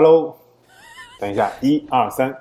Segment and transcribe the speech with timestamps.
[0.00, 0.36] Hello，
[1.18, 2.32] 等一下，一二三。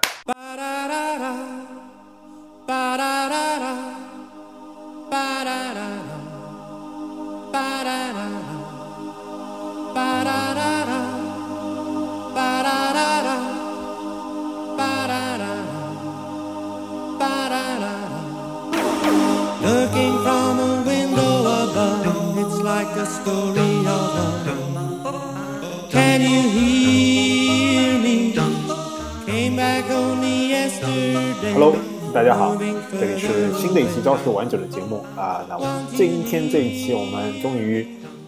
[34.08, 35.46] 朝食玩者》的节目啊。
[35.50, 37.86] 那我们今天这一期，我们终于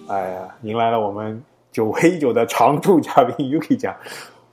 [0.09, 3.95] 哎呀迎来了我们久违已久的常驻嘉宾 Yuki 讲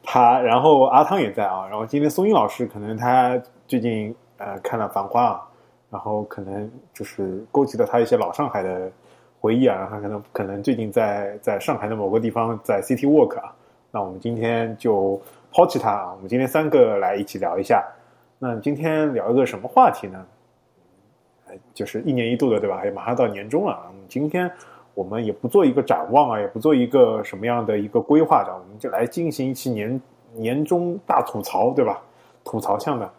[0.04, 1.66] 他，然后阿汤也在啊。
[1.68, 5.42] 然后今天松英老师可能他最近呃看了《繁花》啊，
[5.90, 8.88] 然后可能就是勾起了他一些老上海的
[9.40, 9.74] 回忆啊。
[9.74, 13.52] 然后他可能可能最近在在上海的某个地方在 City Walk 啊。
[13.90, 15.20] 那我们今天就
[15.52, 17.84] 抛弃他啊，我们今天三个来一起聊一下。
[18.38, 20.24] 那今天聊一个什么话题呢？
[21.74, 22.84] 就是一年一度的，对吧？
[22.84, 23.78] 也马上到年终了。
[24.08, 24.50] 今天
[24.94, 30.00] 我们也不做一个展望啊，也不做一个什么样的一个规划的，我们就来进行一期年
[30.34, 32.00] 年终大吐槽，对吧？
[32.44, 33.10] 吐槽项的，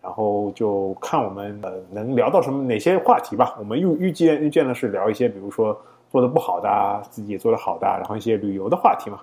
[0.00, 3.56] 然后就看我们呃能聊到什么哪些话题吧。
[3.58, 5.76] 我们预预计预见的是聊一些，比如说
[6.08, 9.20] 做的不好的，自己也做的好的，然后一些旅游的话题嘛，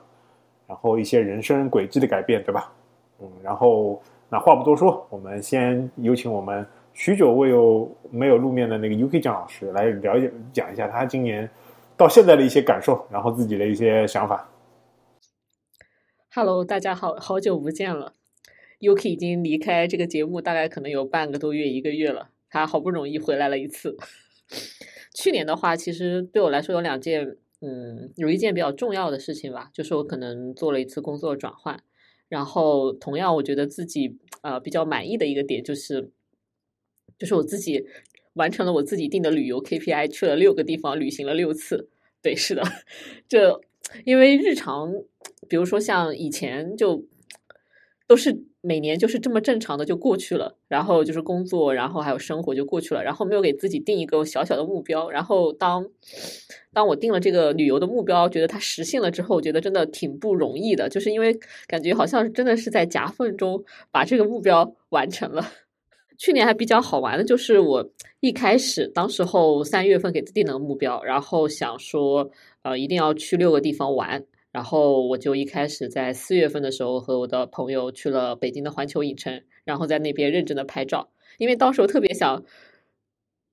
[0.68, 2.70] 然后一些人生轨迹的改变，对吧？
[3.22, 11.50] 嗯，然后那话不多说，我们先有请我们许久未有没有露面的那个 UK 酱老师来了解讲一下他今年
[11.98, 14.50] 到现在的一些感受，然后自己的一些想法。
[16.34, 18.14] Hello，大家好，好久不见了。
[18.80, 22.30] UK 已经离开这个节目，大概可能有半个多月、一个月了。
[22.50, 23.98] 他好不容易回来了一次。
[25.16, 31.80] 去年的话，其实对我来说有两件，嗯，有一件比较重要的事情吧，就是我可能做了一次工作转换。
[32.30, 36.12] 然后，同样我觉得自己呃比较满意的一个点就是，
[37.24, 37.86] 就是我自己
[38.34, 41.88] 完成了我自己定的旅游 KPI，去了六个地方旅行了六次。
[42.22, 42.62] 对，是的，
[43.30, 43.62] 这
[44.04, 44.94] 因为日常，
[45.48, 47.06] 比如说像以前就
[48.08, 55.10] 都是每年就是这么正常的就过去了，然后就是工作，然后还有生活就过去了，然后没有给自己定一个小小的目标。
[55.10, 55.88] 然后当
[56.74, 65.50] 当我定了这个旅游的目标，觉得它实现了之后，觉得真的挺不容易的，就是因为感觉好像真的是在夹缝中把这个目标完成了。
[66.24, 67.86] 去年还比较好玩的就是我
[68.22, 82.42] 一开始当时候三月份给自己定了目标，然后想说呃一定要去六个地方玩，然后我就一开始在四月份的时候和我的朋友去了北京的环球影城，然后在那边认真的拍照，因为当时我特别想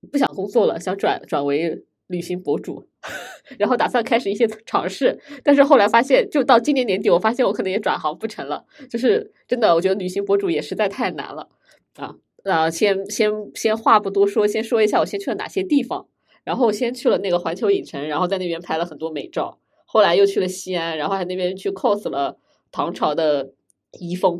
[0.09, 2.87] 不想工作了，想转转为旅行博主，
[3.59, 11.49] 然后打算开始一些尝试，但是后来发现，就到今年年底，我发现我可能也转行不成了，就是真的，我觉得旅行博主也实在太难了
[11.97, 12.15] 啊。
[12.43, 16.07] 呃，先先先话不多说，先说一下我先去了哪些地方。
[16.43, 19.59] 然后先去了那个环球影城，然后在那边拍了很多美照。
[19.85, 22.39] 后来又去了西安，然后还那边去 cos 了
[22.71, 23.53] 唐朝的
[23.99, 24.39] 遗风。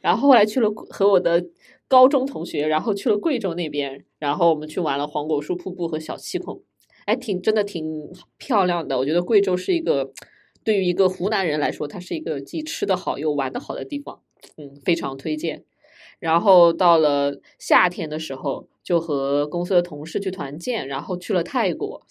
[0.00, 1.44] 然后后来去了和我的
[1.88, 6.62] 高中同学，然后去了贵州那边，然后我们去玩了黄果树瀑布和小七孔，
[7.04, 8.96] 哎，挺真的挺漂亮的。
[8.96, 10.10] 我觉得贵州是一个
[10.64, 14.22] 对于一个湖南人来说，它是一个既吃得好又玩得好的地方，
[14.56, 15.64] 嗯，非常推荐。
[16.18, 22.02] 然后到了夏天的时候，就和公司的同事去团建，然后去了泰国。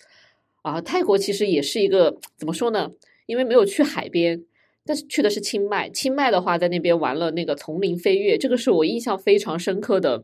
[0.61, 2.91] 啊，泰国其实也是一个怎么说呢？
[3.27, 4.43] 因为没有去海边，
[4.83, 5.89] 但是去的是清迈。
[5.89, 10.23] 清迈的话，在那边玩了那个丛林飞跃，这个是我印象非常深刻的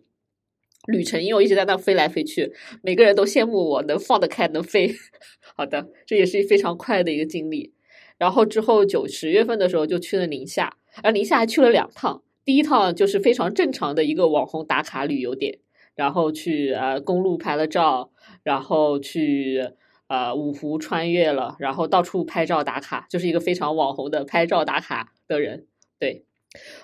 [0.87, 4.95] 旅程，因为我一直在那飞来飞去，每个人都羡慕我能放得开，能飞。
[5.55, 7.71] 好的，这也是非常快的一个经历。
[8.17, 12.23] 然后之后九十月份的时候就去了宁夏，而宁夏还去了两趟。
[12.51, 15.59] 第一趟就是非常正常的一个网红打卡旅游点，
[15.95, 18.11] 然后去呃公路拍了照，
[18.43, 19.69] 然后去
[20.09, 25.65] 呃五湖穿越了，然后到处拍照打卡，就是一个非常网红的拍照打卡的人。
[25.97, 26.25] 对，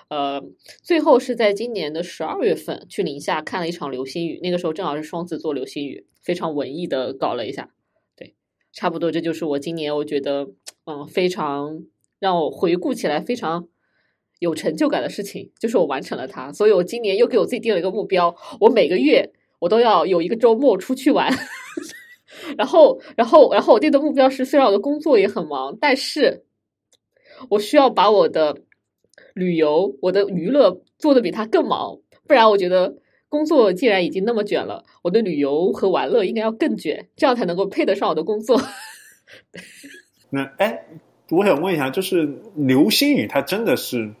[0.08, 0.42] 呃，
[0.82, 7.74] 最后是在今年的十二月份去宁夏看了一场流星雨，那个时候正好是双子座流星雨，非常文艺的搞了一下。
[8.16, 8.34] 对，
[8.72, 10.48] 差不多这就是我今年我觉得
[10.86, 11.82] 嗯非常
[12.18, 13.68] 让我回顾起来非常。
[14.38, 21.32] 有成就感的事情，就是我完成了它，所以我今年又给我自己定了一个目标，我每个月我都要有一个周末出去玩。
[22.56, 26.44] 然后，然后，然后我定的目标是，虽然我的工作也很忙，但是
[27.50, 28.58] 我需要把我的
[29.34, 32.96] 旅游、我的娱乐做的比他更忙，不然我觉得
[33.28, 38.60] 工作既然已经那么卷了，我的旅游和玩乐应该要更卷，这样才能够配得上我的工作。
[40.30, 40.86] 那哎，
[41.30, 44.12] 我想问一下，就是流星雨，它真的是，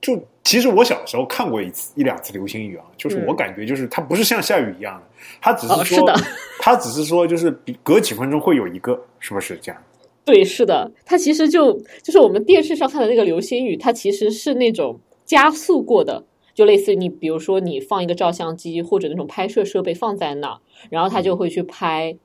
[0.00, 5.06] 就其实我小时候看过一次一两次流星雨啊，就是我感觉就是它不是像下雨一样的，
[5.40, 6.14] 它只是说，哦是的
[6.60, 9.82] 它只是说就是比隔几分钟会有一个，是不是这样？
[10.24, 11.72] 对，是的，它其实就
[12.02, 16.24] 就是我们电视上看的那个流星雨，它其实是那种加速过的，
[16.54, 20.58] 就类似于你比如说你放一个照相机或者那种拍摄设备放在那儿，
[20.90, 22.16] 然后它就会去拍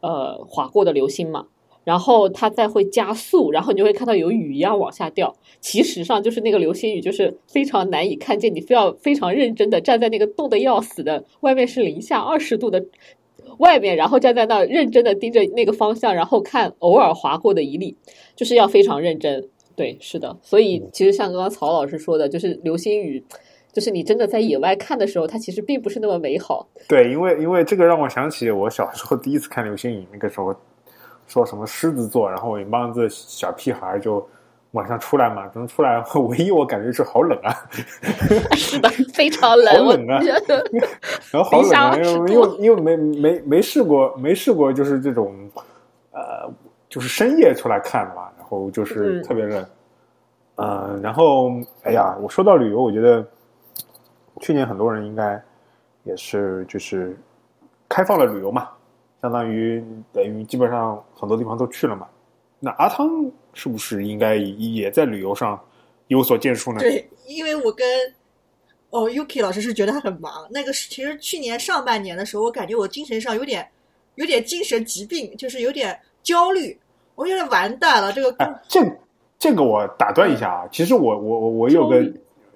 [0.00, 1.46] 呃划过的流星嘛。
[1.88, 5.34] 然后它再会加速，然后你就会看到有雨一样往下掉。
[5.58, 12.84] 其实上就是那个流星雨，就是非常难以看见，你非要非常认真的站在那个冻得要死的，外面是零下二十度的
[13.56, 17.96] 外面，然后站在那认真的盯着那个方向，然后看偶尔划过的一粒，
[18.36, 19.48] 就是要非常认真。
[19.74, 23.24] 对，是的，所以其实像刚刚曹老师说的，就是流星雨，
[23.72, 26.68] 就是你真的在野外看的时候，它其实并不是那么美好。
[26.86, 30.54] 对，因为因为这个让我想起我小时候第一次看流星雨，那个时候
[31.28, 34.26] 说什么狮子座，然后一帮子小屁孩儿就
[34.72, 37.54] 晚上出来嘛，等出来，唯一我感觉是好冷啊，
[38.56, 40.20] 是的，非常冷，好冷啊
[41.30, 45.34] 然后好冷啊，零下20因为因为因为没没没试过没试过就是这种
[46.10, 46.50] 呃
[46.88, 49.22] 就是深夜出来看嘛，然后就是嗯。
[49.22, 49.66] 特别冷，
[50.56, 51.52] 呃，然后
[51.82, 53.24] 哎呀，我说到旅游，我觉得
[54.40, 55.42] 去年很多人应该
[56.04, 57.16] 也是就是
[57.88, 58.68] 开放了旅游嘛，
[59.20, 59.82] 相当于
[60.12, 62.06] 等于基本上很多地方都去了嘛。
[62.60, 63.08] 那阿汤
[63.54, 65.60] 是不是应该也在旅游上
[66.08, 66.80] 有所建树呢？
[66.80, 67.86] 对，因为我跟
[68.90, 70.48] 哦 Yuki 老师是觉得他很忙。
[70.50, 73.68] 那个是其实去年上半年的时候，我感觉我精神上有点
[74.16, 76.76] 有点精神疾病，就是有点焦虑。
[77.14, 78.80] 我觉得完蛋了，这个哎，这
[79.38, 82.04] 这个我打断一下啊，其实我我我我有个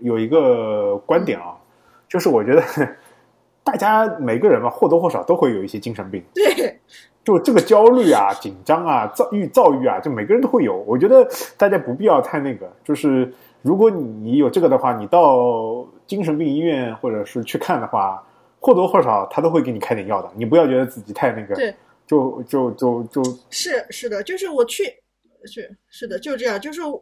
[0.01, 1.57] 有一个观点啊，
[2.09, 2.63] 就是我觉得
[3.65, 6.79] 大家每个人嘛或多或少都会有一些精神病，对。
[7.25, 10.77] 就这个焦虑啊、 紧张啊、躁郁、躁郁啊，就每个人都会有。
[10.89, 11.25] 我觉得
[11.57, 13.33] 大家不必要太那个，就是
[13.63, 18.21] 如果你有这个的话，你到精神病医院或者是去看的话，
[18.59, 20.29] 或多或少他都会给你开点药的。
[20.35, 21.73] 你不要觉得自己太那个，对，
[22.09, 24.83] 就就就就是是的，就是我去
[25.45, 27.01] 是是的，就这样，就是我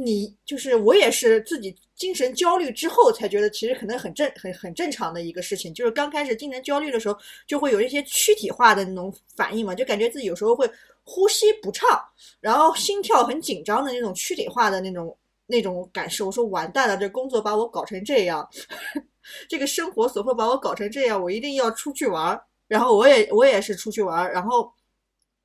[0.00, 5.74] 你就是我也是自己精神焦虑之后才觉得，其实可能很正很很正常的一个事情。
[5.74, 10.70] 就是刚开始精神焦虑的时候，就会有一些躯体化的那种反应嘛，就感觉自己有时候会
[11.02, 12.00] 呼吸不畅，
[12.40, 15.16] 然后心跳很紧张的那种躯体化的那种
[15.46, 16.26] 那种感受。
[16.26, 18.48] 我说完蛋了，这工作把我搞成这样，
[19.48, 22.40] 这个生活所迫把我搞成这样，我一定要出去玩儿。
[22.68, 24.72] 然后我也我也是出去玩儿，然后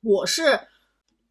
[0.02, 0.60] 我是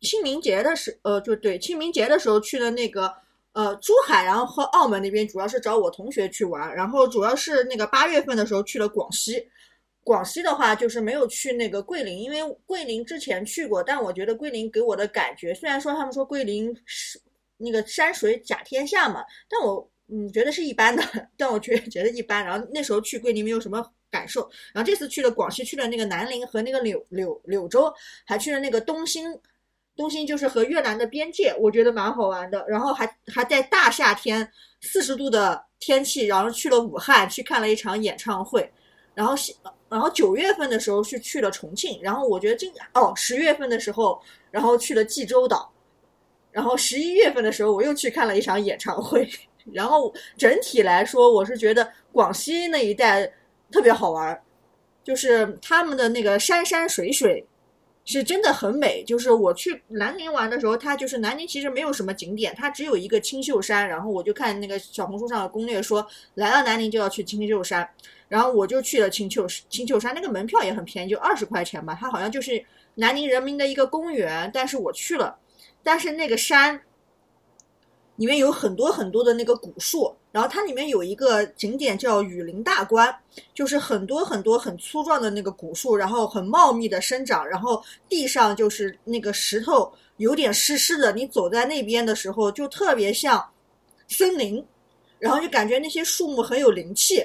[0.03, 3.11] 清明节的时，呃，就对清明节的时候去的那个
[3.53, 9.47] 呃珠海，然后和澳门那边主要是找我同学去玩，然后主要是那个八月份的时候去了广西。
[10.05, 17.17] 广西的话就是没有去那个桂林，因为桂林之前去过，但我觉得桂林给我的感觉，虽然说他们说桂林是
[17.55, 21.01] 那个山水甲天下嘛，但我嗯觉得是一般的，
[21.37, 22.45] 但我觉得觉得一般。
[22.45, 24.41] 然后那时候去桂林没有什么感受，
[24.73, 27.89] 然后这次去了广西，去了那个南宁和那个柳柳柳州，
[28.25, 29.23] 还去了那个东兴，
[29.95, 32.65] 东兴就是和越南的边界，我觉得蛮好玩的。
[32.67, 34.47] 然后还还在大夏天
[34.81, 38.71] 四十度的天气，然后去了武汉去看了一场演唱会，
[39.13, 39.53] 然后是
[39.89, 44.19] 然后九月份的时候是去了重庆，然后我觉得今哦十月份的时候，
[44.49, 45.71] 然后去了济州岛，
[46.51, 49.29] 然后十一月份的时候我又去看了一场演唱会。
[49.71, 53.25] 然后整体来说，我是觉得广西那一带
[53.71, 54.43] 特别好玩，
[55.05, 57.45] 就是他们的那个山山水水
[58.05, 59.03] 是真的很美。
[59.03, 63.87] 就是我去南宁玩的时候，它就是南宁其实没有什么景点，它只有一个青秀山。
[63.87, 66.05] 然后我就看那个小红书上的攻略说，
[66.35, 67.87] 来到南宁就要去青秀山，
[68.27, 71.97] 然后我就去了青秀青秀山，那个门票也很便宜，就二十块钱吧。
[71.99, 72.63] 它好像就是
[72.95, 75.37] 南宁人民的一个公园，但是我去了，
[75.83, 76.81] 但是那个山。
[78.17, 83.15] 里面有很多很多的那个古树，然后它里面有一个景点叫雨林大观，
[83.53, 93.47] 就是很多很多很粗壮的那个古树，然后很茂密的生长，然后地上就是那个石头有点湿湿的，你走在那边的时候就特别像
[94.07, 94.65] 森林，
[95.19, 97.23] 然后就感觉那些树木很有灵气，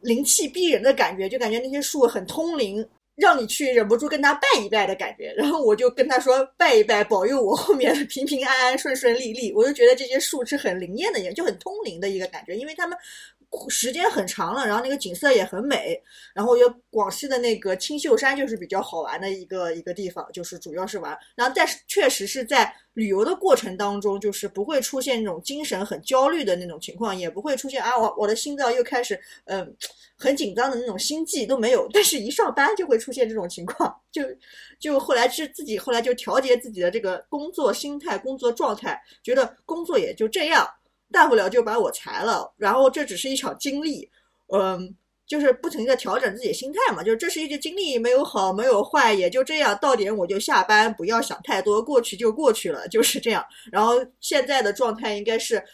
[0.00, 2.84] 灵气逼人的感觉，就感觉那些树很通灵。
[3.22, 9.52] 让你去忍不住跟他拜一拜的感觉，然后我就跟他说拜一拜，保佑我后面平平安安、顺顺利利。
[9.54, 12.98] 我就觉得这些树是很灵验的，也就很通灵的一个感觉，因为他们
[13.68, 15.96] 时间很长了，然后那个景色也很美，
[16.34, 29.74] 然后又广西的那个青秀山就是比较好玩的一个一个地方，就是主要是玩，然后但是确实是在旅游的过程当中，就是不会出现那种精神很焦虑的那种情况，也不会出现啊我我的心脏又开始嗯、
[30.16, 34.22] 很紧张的那种心悸都没有，但是一上班就会出现这种情况，就
[34.78, 40.68] 就后来是自己后来就调节自己的这个工作心态、工作状态，觉得工作也就这样，
[41.10, 44.10] 大不了就把我裁了，然后这只是一场经历，
[44.48, 44.94] 嗯。
[45.32, 53.42] 就是不停的调整自己心态嘛，就是这是一个经历，没有好，没有坏，也就这样，到点我就下班，不要想太多，过去就过去了，就是这样。
[53.70, 55.64] 然后现在的状态应该是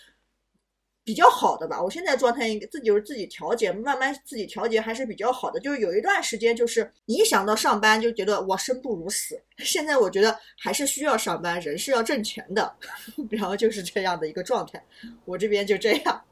[1.02, 5.58] 比较好的吧，我现在状态应该自己就是自己调节，慢慢自己调节还是比较好的。
[5.58, 12.72] 就是有一段时间，就是你一想到上班就觉得我生不如死，现在我觉得还是需要上班，人是要挣钱的，
[13.28, 14.80] 然后就是这样的一个状态。
[15.24, 16.24] 我这边就这样。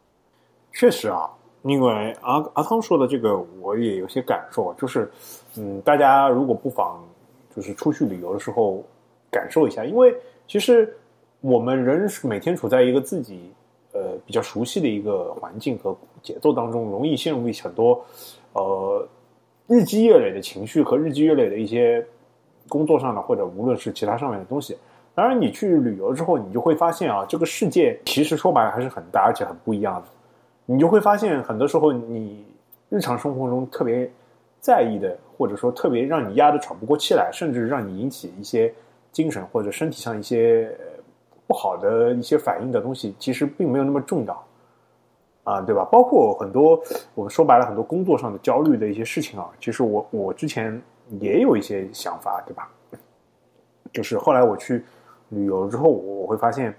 [0.72, 1.28] 确实啊，
[1.66, 5.10] 因为阿阿汤说的这个，我也有些感受，就是，
[5.56, 7.04] 嗯，大家如果不妨
[7.54, 8.84] 就是出去旅游的时候
[9.32, 10.14] 感受一下，因为
[10.46, 10.96] 其实
[11.40, 13.50] 我们人是每天处在一个自己
[13.92, 18.00] 呃比较熟悉的一个环境和节奏当中，容易陷入一些很多
[18.52, 19.04] 呃
[19.66, 22.06] 日积月累的情绪和日积月累的一些
[22.68, 24.78] 工作上的或者无论是其他上面的东西。
[25.16, 30.06] 当然，你去旅游之后，你就会发现啊，这个世界其实说白了还是很大，而且很不一样的。
[30.66, 32.44] 你就会发现，很多时候你
[32.88, 34.10] 日常生活中特别
[34.60, 38.74] 在意的，或者说特别让你压得喘不过气来，甚至让你引起一些
[39.12, 40.76] 精神或者身体上一些
[41.46, 44.46] 不好的一些反应的东西，其实并没有那么重要
[45.44, 45.84] 啊，对吧？
[45.84, 46.82] 包括很多
[47.14, 50.82] 我说白了，很多工作上的焦虑的一些事情啊，其实我我之前
[51.20, 52.68] 也有一些想法，对吧？
[53.92, 54.84] 就是后来我去
[55.28, 56.74] 旅游之后，我会发现，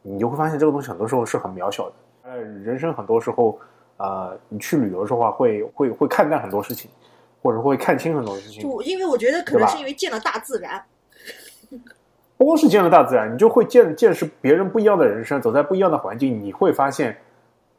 [0.00, 1.94] 你就会发现这个东西很多时候是很渺小的。
[2.26, 3.58] 呃，人生很多时候，
[3.98, 6.90] 呃，你去旅游的话会，会会看淡很多事情，
[7.42, 8.62] 或者会看清很多事情。
[8.62, 10.82] 就因为我觉得可能是因为见了大自然，
[12.38, 17.14] 不 光是见了大自然，你就会见见识别人不一样的人生，走在不一样的环境，你会发现，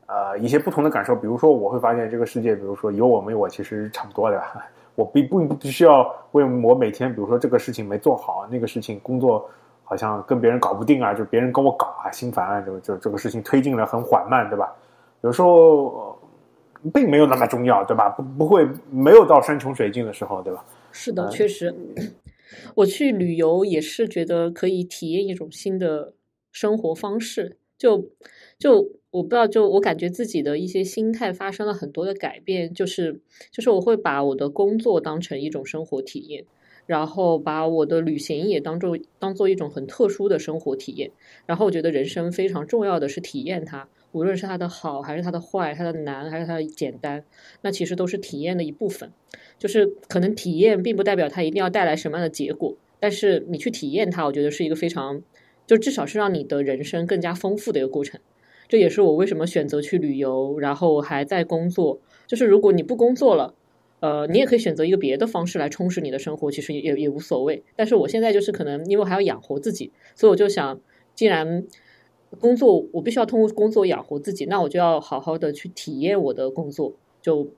[0.05, 1.15] 呃，一些不同的感受。
[1.15, 4.39] 比如说，我会发现这个世界，比如说有我没我，其实差不多的。
[4.93, 9.49] 我不不不需要为我每天，比如说这个事情没做好，那个事情工作
[9.85, 14.75] 好像跟别人搞不定啊，就别人跟我搞啊，心烦啊，就就这个事情推进的很缓慢，对吧？
[15.21, 16.17] 有时候、呃
[16.93, 18.09] 并没有那么重要，对吧？
[18.09, 20.63] 不不会没有到山穷水尽的时候，对吧？
[20.91, 21.73] 是的，嗯确实，
[22.75, 26.13] 我去旅游也是觉得可以体验一种新的
[26.51, 27.57] 生活方式。
[27.75, 28.11] 就
[28.59, 33.19] 就我不知道，就我感觉自己的一些心态发生了很多的改变，就是
[33.51, 36.45] 就是我会把我的工作当成一种生活体验，
[36.85, 41.11] 然后把我的旅行也当做当做一种很特殊的生活体验。
[41.45, 47.23] 然后我觉得人生非常重要的是体验它，无论是它的好还是它的坏，它的难还是它的简单，
[47.61, 49.11] 那其实都是体验的一部分。
[49.57, 55.21] 就是可能体验并不代表它一定要带来什么样的结果，但是你去体验它，我觉得是一个非常，
[55.65, 58.19] 就至少是让你的人生更加丰富的一个过程。
[58.67, 61.99] 这也是我为什么选择去旅游，然后还在工作。
[62.25, 63.53] 就是如果你不工作了，
[63.99, 67.63] 呃，你也可以选择一个别的方式来充实你的生活，其实也也也无所谓。
[67.75, 70.79] 但是我现在就是可能因为我还要养活自己，所以我就想，
[71.15, 71.65] 既然
[72.39, 76.93] 工作我必须要通过工作养活自己，那我就要好好的去体验我的工作。
[77.21, 77.49] 就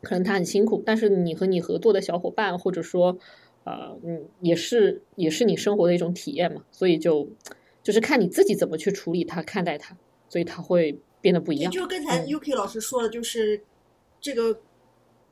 [0.00, 3.18] 可能他很辛苦，但是你和你合作的小伙伴，或者说，
[3.64, 7.28] 呃，嗯，也是也是你生活的一种体验嘛，所以就
[7.82, 9.98] 就是看你自己怎么去处理它、看待它，
[10.30, 11.70] 所以它会变得不一样。
[11.70, 13.60] 就是刚才嗯 Yuki 老师说的，就是
[14.20, 14.60] 这个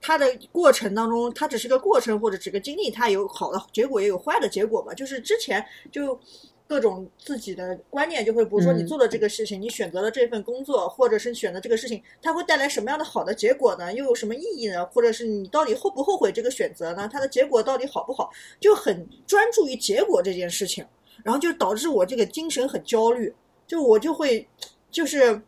[0.07, 4.93] 它的过程当中，它只是个过程或者只是个经历，它有好的结果也有坏的结果嘛。
[4.93, 6.21] 就是之前就
[6.67, 13.95] 各种自己的观念就会，比如说你嗯做了这个事情，你选择了这份工作，或者是选择这个事情，它会带来什么样的好的结果呢？
[13.95, 14.85] 又有什么意义呢？
[14.93, 17.09] 或者是你到底后不后悔这个选择呢？
[17.11, 18.31] 它的结果到底好不好？
[18.61, 20.85] 就很专注于结果这件事情，
[21.23, 23.35] 然后就导致我这个精神很焦虑，
[23.67, 24.47] 就我就会
[24.91, 25.41] 就是。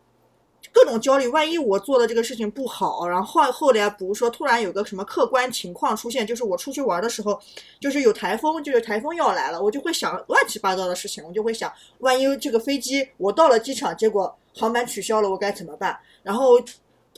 [0.77, 7.39] 各种焦虑，万一我做的这个事情不好，然后后后来比如说突然有个什么客观情况出现，就是我出去玩的时候，
[7.79, 15.97] 就是有台风，就是台风要来了，我就会想乱七八糟的事情，我就会想，万一这个飞机我到了机场，结果航班取消了，我该怎么办？
[16.21, 16.61] 然后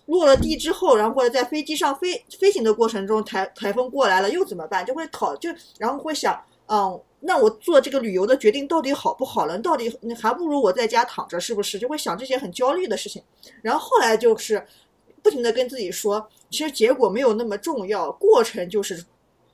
[0.06, 4.86] 落了地之后，然后或者在飞机上飞飞行的过程中，台台风过来了又怎么办？
[4.86, 9.60] 就会讨就然后会想，嗯，那我做这个旅游的决定到底好不好呢？
[9.60, 11.78] 到底你还不如我在家躺着，是不是？
[11.78, 13.22] 就会想这些很焦虑的事情。
[13.62, 14.66] 然后后来就是
[15.22, 19.04] 不停的跟自己说，其实结果没有那么重要，过程就是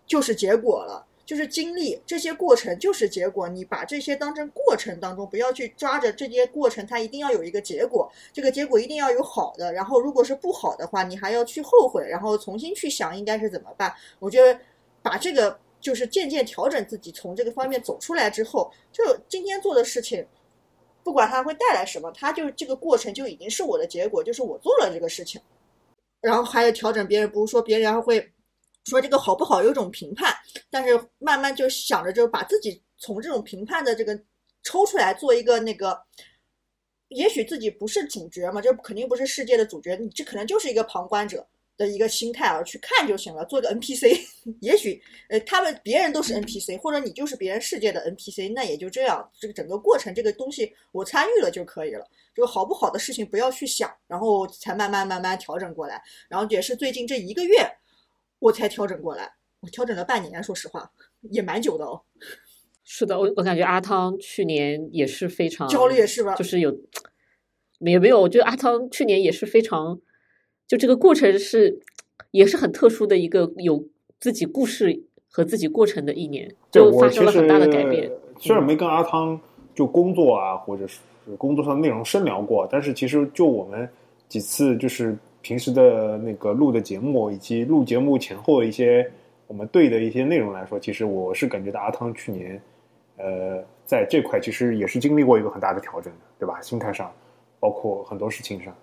[0.05, 1.05] 就是结果了。
[1.25, 13.91] 就是经历这些过程就是结果，你把这些当成过程当中，不要去抓着这些过程，它一定要有一个结果，这个结果一定要有好的，然后如果是不好的话，你还要去后悔，然后重新去想应该是怎么办。
[14.19, 14.59] 我觉得
[15.01, 20.25] 把这个就是渐渐调整自己，从这个方面走出来之后，就今天做的事情。
[21.03, 25.39] 不管它会带来什么，它就这个过程就已经是我的结果，就是我做了这个事情，
[26.21, 28.33] 然后还有调整别人，不是说别人会
[28.85, 30.35] 说这个好不好，有种评判，
[30.71, 34.19] 但是慢慢就想着就把自己从这种评判的这个
[34.63, 36.01] 抽出来，做一个那个，
[37.09, 41.47] 也许自己不是主角嘛，就肯定不是世界的主角，你这可能就是一个旁观者。
[41.77, 44.17] 的一个心态而去看就行了，做个 NPC，
[44.61, 52.05] 也许呃他们别人都是 NPC，或者你就是别人世界的 NPC，那也就这样，这个整个过程这个东西我参与了就可以了。
[52.33, 56.01] 这个好不好的事情不要去想，然后才慢慢慢慢调整过来。
[56.29, 57.57] 然后也是最近这一个月
[58.39, 59.29] 我才调整过来，
[59.59, 60.89] 我调整了半年，说实话
[61.31, 62.01] 也蛮久的哦。
[62.83, 66.35] 是的，我我感觉阿汤去年也是非常焦虑，是吧？
[66.35, 66.71] 就是有
[67.79, 68.21] 没没有？
[68.21, 69.99] 我觉得阿汤去年也是非常。
[70.67, 71.79] 就这个过程是，
[72.31, 73.85] 也是很特殊的一个有
[74.19, 78.11] 自己故事和自己过程的一年，就发生了很大的改变。
[78.39, 79.39] 虽然没跟阿汤
[79.75, 80.99] 就工作啊，或者是
[81.37, 83.87] 工作上的内容深聊过，但是其实就我们
[84.27, 89.09] 几次就是平时的那个录的节目，以及录节目前后的一些
[89.45, 92.59] 我们对的一些内容来说，其实我是感觉到阿汤去年，
[93.17, 96.59] 呃，在这块其实也是经历过一个很大的调整的，对吧？
[96.61, 97.11] 心态上，
[97.59, 98.75] 包括很多事情上，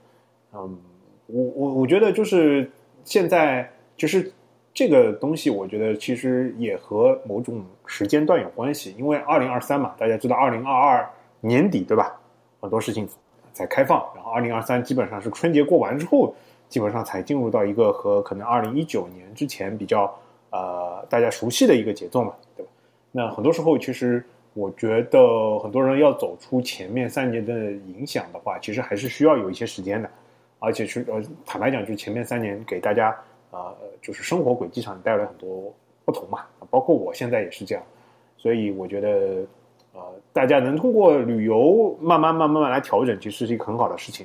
[0.54, 0.78] 嗯。
[1.26, 2.70] 我我我觉得就是
[3.04, 4.32] 现在，就是
[4.74, 8.94] 这个东西，我觉得其实也和某种时间段有关系。
[8.98, 11.10] 因为二零二三嘛，大家知道二零二二
[11.40, 12.18] 年底对吧？
[12.60, 13.08] 很多事情
[13.52, 16.34] 才开放，然后二零二三基本上是春节过完之后，
[16.68, 20.12] 基本上才进入到一个和可能二零一九年之前比较
[20.50, 22.70] 呃大家熟悉的一个节奏嘛，对吧？
[23.10, 24.24] 那很多时候，其实
[24.54, 30.08] 我觉得很多人要走出前面三年的影响的话，其实还是需要有一些时间的。
[30.64, 33.12] 而且是呃，坦白讲，就是前面三年给大家
[33.50, 37.82] 呃，就是生活轨迹上带来很多不同嘛，包括我现在也是这样，
[38.36, 39.44] 所以我觉得
[39.92, 40.00] 呃，
[40.32, 44.24] 大家能通过旅游慢慢慢慢慢来调整，其实是一个很好的事情，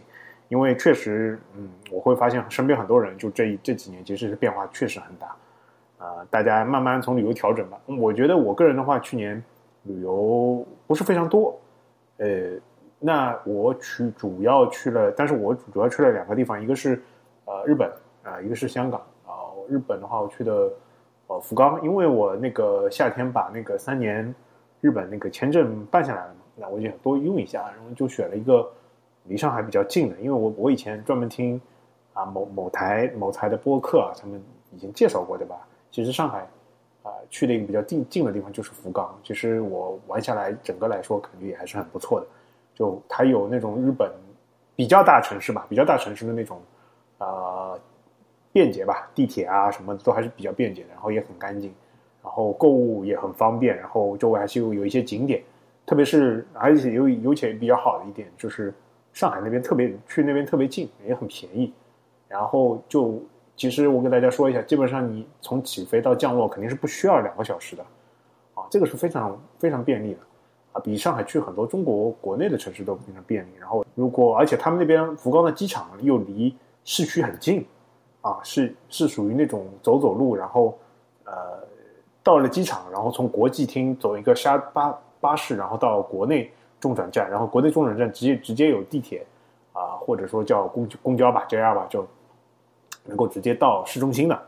[0.50, 5.36] 因为确实，嗯，我会发现身边很多人就这这几年其实是变化确实很大，
[5.98, 7.82] 啊，大家慢慢从旅游调整吧。
[8.00, 9.44] 我觉得我个人的话，去年
[9.86, 11.60] 旅游不是非常多，
[12.18, 12.52] 呃。
[13.00, 17.02] 那我去主要去了，但是我主要去了两个地方，一个是
[17.46, 17.92] 呃日本
[18.24, 19.32] 啊，一个是香港啊。
[19.70, 20.72] 日本的话，我去的
[21.28, 24.34] 呃福冈，因为我那个夏天把那个三年
[24.82, 28.68] 日本那个签证办下来了嘛，那我就想多用一下，然后就选了一个
[29.26, 31.62] 离上海比较近的，因为我我以前专门听
[32.14, 34.42] 啊某某台某台的播客啊，他们
[34.74, 35.56] 已经介绍过对吧？
[35.92, 36.48] 其实上海
[37.04, 42.26] 啊去的一个比较近近的地方就是福冈，其实我玩下来整个来说感觉也还是很不错的。
[42.78, 44.12] 就它有那种日本
[44.76, 46.62] 比较大城市吧，比较大城市的那种
[47.18, 47.80] 呃
[48.52, 51.74] 便捷吧，地铁啊什么都还是比较便捷的，然后也很干净，
[52.24, 55.42] 然后购物也很方便，然后周围还是有有一些景点，
[55.88, 58.72] 特别是而且有有且比较好的一点就是
[59.12, 61.74] 上海那边特别去那边特别近，也很便宜，
[62.28, 63.20] 然后就
[63.56, 67.84] 其实我给大家说一下，基本上你从起飞到降落肯定是不需要两个小时的，
[68.54, 70.20] 啊，这个是非常非常便利的。
[70.80, 73.50] 比上海去很多中国国内的城市都非常便利。
[73.60, 77.66] 然后，如果而且他们那边福冈的机场又离市区很近，
[78.22, 80.78] 啊，是是属于那种走走路，然后
[81.24, 81.34] 呃
[82.24, 89.26] 到了机场，然后从国际厅走一个沙巴巴士，然后到国内中转站，然后国内中转站直接直接有地铁
[89.74, 92.06] 啊，或者说叫公公交吧，JR 吧，就
[93.06, 94.40] 能够直接到市中心的。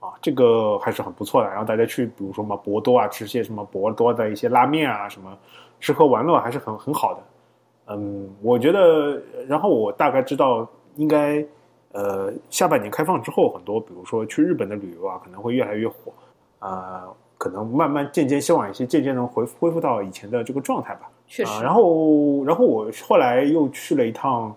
[0.00, 1.48] 啊，这个还是很不错的。
[1.48, 5.36] 然后大家去，比如说嘛，博多啊，吃些什么博多的一些拉面啊，什么
[5.78, 7.20] 吃喝玩乐还是很很好的。
[7.94, 11.44] 嗯，我觉得，然后我大概知道，应该
[11.92, 16.12] 呃下半年开放之后，很多比如说去日本的旅游啊，可能会越来越火。
[16.58, 17.08] 啊，
[17.38, 21.10] 可能慢慢渐渐希望一些渐渐能恢恢复到以前的这个状态吧。
[21.26, 21.62] 确实。
[21.62, 24.54] 然后，然后我后来又去了一趟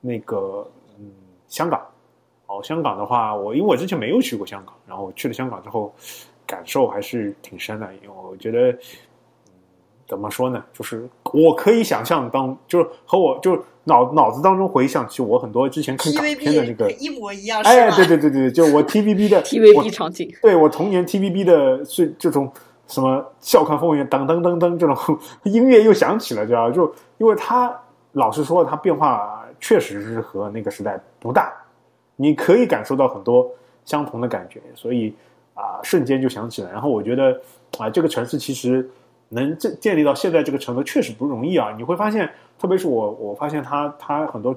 [0.00, 0.66] 那个
[0.98, 1.10] 嗯
[1.46, 1.80] 香港。
[2.46, 5.94] 哦，香港的话，我因为我之前没有去过香港，然后去了香港之后，
[6.46, 7.88] 感受还是挺深的。
[8.02, 8.76] 因为我觉得，
[10.06, 17.62] 怎么说呢，就是我可以想象当，就是和我就脑脑子当中回想起我很多之前看港片的那个一模一样。
[17.62, 22.52] 哎，对对对对，就我 TVB 的 TVB 场景，对我童年 TVB 的是这种
[22.86, 24.96] 什么《笑看风云》噔噔噔噔这种
[25.44, 27.74] 音乐又响起了，知道就因为它
[28.12, 31.50] 老实说，它变化确实是和那个时代不大。
[32.16, 33.50] 你可以感受到很多
[33.84, 35.14] 相同的感觉，所以，
[35.54, 36.70] 啊瞬间就想起来。
[36.70, 37.40] 然后我觉得
[37.78, 38.88] 啊，这个城市其实
[39.30, 41.74] 能建建立到现在这个程度确实不容易啊。
[41.76, 44.54] 你会发现，特别是我我发现它它很多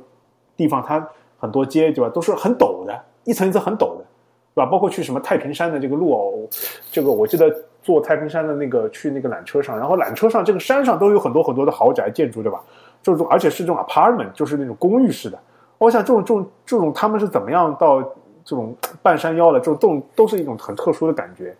[0.55, 1.07] 地方它
[1.39, 4.05] 很多街对吧，都是很陡的，一层一层很陡的，
[4.53, 4.65] 对吧？
[4.65, 6.47] 包括去什么太平山的这个路哦，
[6.91, 12.61] 这个我记得坐太平山的那个去那个缆车上，然后缆车上这个山上都有很多很多的豪宅建筑，对吧？
[13.01, 15.39] 这种而且是这种 apartment，就是那种公寓式的。
[15.77, 18.01] 我想这种这种这种他们是怎么样到
[18.43, 19.59] 这种半山腰的？
[19.59, 21.55] 这种这种都是一种很特殊的感觉。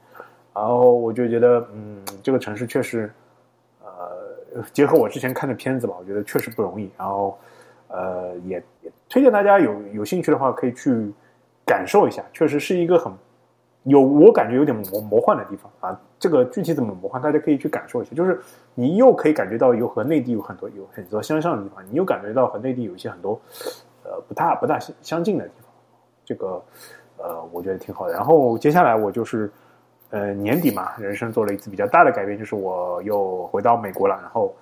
[0.54, 3.12] 然后我就觉得，嗯，这个城市确实，
[3.84, 6.90] 呃，结合我之前看的片子吧，我觉得确实不容易。
[6.98, 7.38] 然后，
[7.90, 11.14] 呃，也也推荐大家有有兴趣的话，可以去
[11.64, 13.14] 感受一下，确实是一个很
[13.84, 16.02] 有我感觉有点魔魔幻的地方啊。
[16.18, 18.16] 这个具体怎么魔幻，大家可以去感受一下。
[18.16, 18.42] 就是
[18.74, 23.40] 你又可以感觉到有和内地有很多有很多相像的地方，你又感觉到和内地有一些很多
[24.08, 25.70] 呃不大不大相相近的地方。
[26.26, 26.62] 这个
[27.18, 28.14] 呃，我觉得挺好的。
[28.14, 29.50] 然后接下来我就是
[30.10, 34.20] 呃年底嘛，人生做了一次比较大的改变，就是我又回到美国了。
[34.22, 34.54] 然后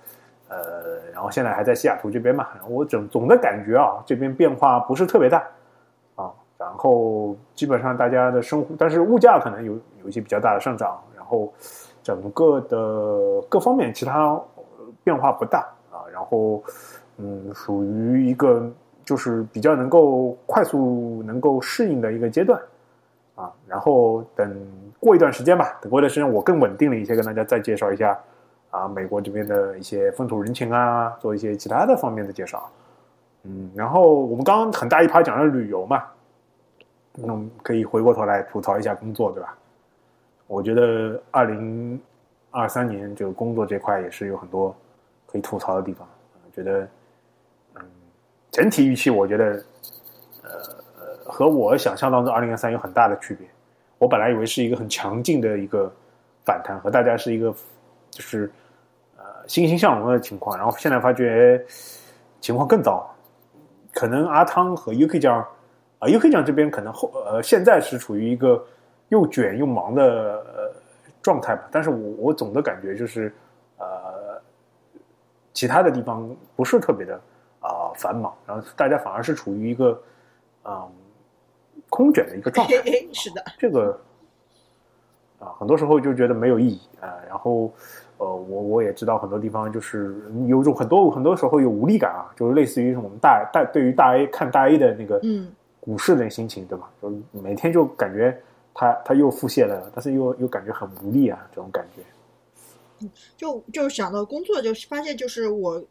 [0.48, 2.50] 呃，然后现在还在西雅图这边嘛。
[2.70, 5.44] 我总总的感觉啊，这边变化不是特别大
[6.16, 6.32] 啊。
[6.58, 11.02] 然后基本上大家的生活，但是物价可能有有一些比较大的上涨。
[11.16, 11.52] 然后
[12.04, 14.40] 整个的各方面其他
[15.04, 16.06] 变化不大啊。
[16.14, 16.64] 然后
[17.18, 18.72] 嗯，属于一个。
[19.06, 22.60] 就是比较能够快速能够适应的一个阶段，
[23.36, 24.68] 啊，然后等
[25.00, 28.20] 过一段时间吧，等过一段时间我更稳定了一些，跟大家再介绍一下
[28.72, 32.68] 啊，美国这边的一些风土人情啊，做一些其他的方面的介绍，
[33.44, 36.04] 嗯，然后我们刚刚很大一趴讲了旅游嘛，
[37.14, 39.56] 那我们可以回过头来吐槽一下工作，对吧？
[40.48, 42.02] 我觉得二零
[42.50, 44.76] 二三年这个工作这块也是有很多
[45.28, 46.08] 可以吐槽的地方，
[46.52, 46.88] 觉得。
[48.56, 49.62] 整体预期，我觉得，
[50.44, 50.50] 呃，
[51.26, 53.46] 和我想象当中二零二三有很大的区别。
[53.98, 55.92] 我本来以为是一个很强劲的一个
[56.46, 57.54] 反弹，和大家是一个
[58.10, 58.50] 就是
[59.18, 61.62] 呃欣欣向荣的情况，然后现在发觉
[62.40, 63.06] 情况更糟。
[63.94, 65.46] 可能阿汤和 UK 酱
[66.00, 68.66] 啊，UK 酱这边可能后呃现在是处于一个
[69.10, 70.74] 又卷又忙的呃
[71.22, 71.68] 状态吧。
[71.70, 73.36] 但是我我总的感觉就是
[73.78, 74.42] 呃
[75.52, 77.20] 其他的地方不是特别的。
[77.96, 80.02] 啊，繁忙，然后大家反而是处于一个
[80.64, 80.92] 嗯
[81.90, 82.74] 空卷的一个状态。
[83.14, 83.98] 是的，这个
[85.40, 87.16] 啊，很多时候就觉得没有意义啊。
[87.28, 87.72] 然后
[88.18, 90.16] 呃，我我也知道很多地方就是
[90.48, 96.90] 有种很多很多时候有无力感啊，就是类似于我们大大对于大 A 看大 A 的那个嗯股市的心情，对吧？
[97.02, 98.38] 就每天就感觉
[98.74, 102.02] 他他又腹泻了，但是又又感觉很无力啊，这种感觉。
[103.38, 105.84] 就就想到工作，就发现就是我。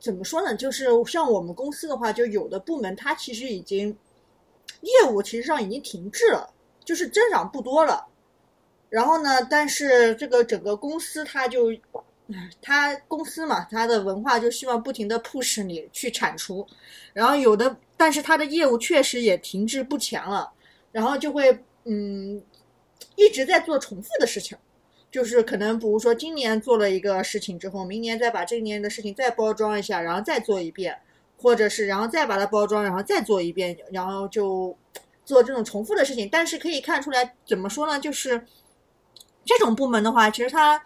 [0.00, 0.54] 怎么说呢？
[0.56, 3.96] 就是像我们公司的话，就有的部门它其实已经
[4.80, 6.50] 业务其实上已经停滞了，
[6.84, 8.06] 就是增长不多了。
[8.88, 11.70] 然后呢，但是这个整个公司它就，
[12.62, 16.66] 它公司嘛，它的文化就希望不停的 push 你去产出。
[17.12, 20.50] 然后有的，但是它的业务确实也停滞不前了，
[20.90, 22.42] 然后就会嗯
[23.16, 24.56] 一直在做重复的事情。
[25.10, 30.96] 就是可能，比如说今年做了一个事情之后，明年再把这一年的事情再包装一下，然后再做一遍，
[31.36, 34.76] 或者是然后再把它包装，然后再做一遍，然后就
[35.24, 36.28] 做这种重复的事情。
[36.30, 37.98] 但是可以看出来，怎么说呢？
[37.98, 38.40] 就是
[39.44, 40.80] 这种部门的话，其实他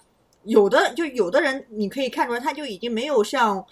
[0.44, 3.62] 有的就有的人，你可以看出来，他就已经没有像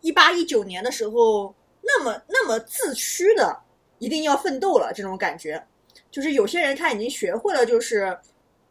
[0.00, 3.58] 一八一九年的时候那么那么自驱的
[3.98, 5.60] 一定要奋斗了这种感觉。
[6.08, 8.16] 就是有些人他已经学会了，就是。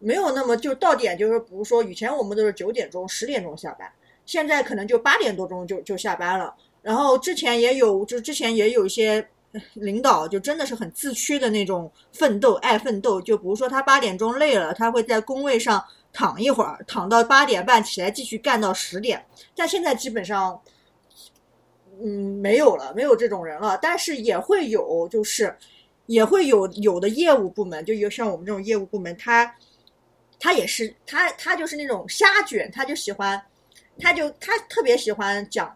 [0.03, 3.87] 没有那么就到点，就是比如说以前我们都是九点钟、十点钟下班，
[4.25, 6.53] 现在可能就八点多钟就就下班了。
[6.81, 9.23] 然后之前也有，就之前也有一些
[9.75, 13.21] 领导就真的是很自驱的那种奋斗，爱奋斗。
[13.21, 19.23] 就比如说他八点钟累了，他会在工位上躺一会儿，躺到八点半起来继续干到十点。
[19.55, 20.59] 但现在基本上，
[22.03, 23.77] 嗯，没有了，没有这种人了。
[23.79, 25.55] 但是也会有，就是
[26.07, 29.55] 也会有有的业务部门，就有像我们这种业务部门，他。
[30.43, 33.39] 他也是，他他就是那种瞎卷，他就喜欢，
[33.99, 35.73] 他就他特别喜欢讲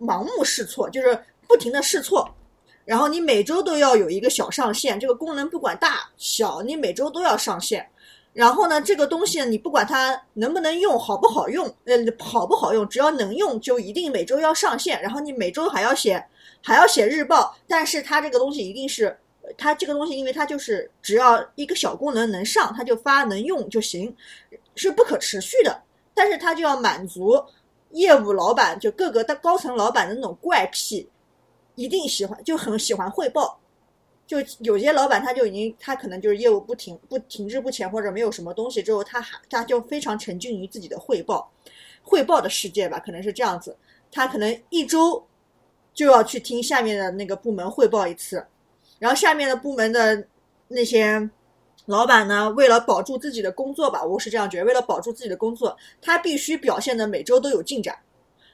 [0.00, 2.26] 盲目试错，就是不停的试错，
[2.86, 7.86] 然后你每周都要有一个小上线，这个功能不管大小，你每周都要上线。
[8.32, 15.00] 然后呢，这个东西你不管它能不能用，好不好用，呃，好不好用，只要能用，就一定每周要上线。
[15.02, 16.24] 然后你每周还要写，
[16.62, 19.14] 还要写日报，但是它这个东西一定是。
[19.56, 24.14] 它这个东西，因为它就是只要一个小功能能上，它就发能用就行，
[24.74, 25.82] 是不可持续的。
[26.14, 27.42] 但是它就要满足
[27.90, 31.08] 业务老板，就各个的高层老板的那种怪癖，
[31.74, 33.58] 一定喜欢就很喜欢汇报，
[34.26, 41.50] 就有些老板他就已经他可能就是业务不停不停滞不前或者没有什么东西之后，他还他就非常沉浸于自己的汇报
[42.02, 43.76] 汇报的世界吧，可能是这样子。
[44.10, 45.24] 他可能一周
[45.92, 48.44] 就要去听下面的那个部门汇报一次，
[48.98, 50.26] 然后下面的部门的
[50.68, 51.30] 那些
[51.86, 57.98] 老板呢，为了保住自己的工作吧，我是这样觉得，为了保住自己的工作，他必须表现的每周都有进展。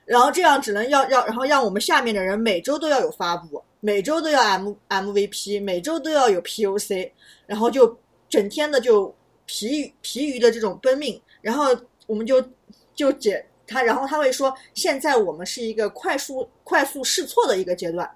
[0.05, 7.09] 然后这样只能要要，然后让我们下面的人每周都要有发布，每周都要 M MVP，每周都要有 POC，
[7.46, 7.96] 然后就
[8.29, 9.14] 整天的就
[9.46, 11.66] 疲于疲于的这种奔命，然后
[12.09, 12.44] 我们就
[12.92, 18.11] 就解他，然后他会说，现在我们是一个快速快速试错的一个阶段，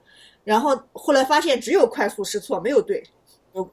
[0.45, 3.03] 然后后来发现只有快速试错，没有对。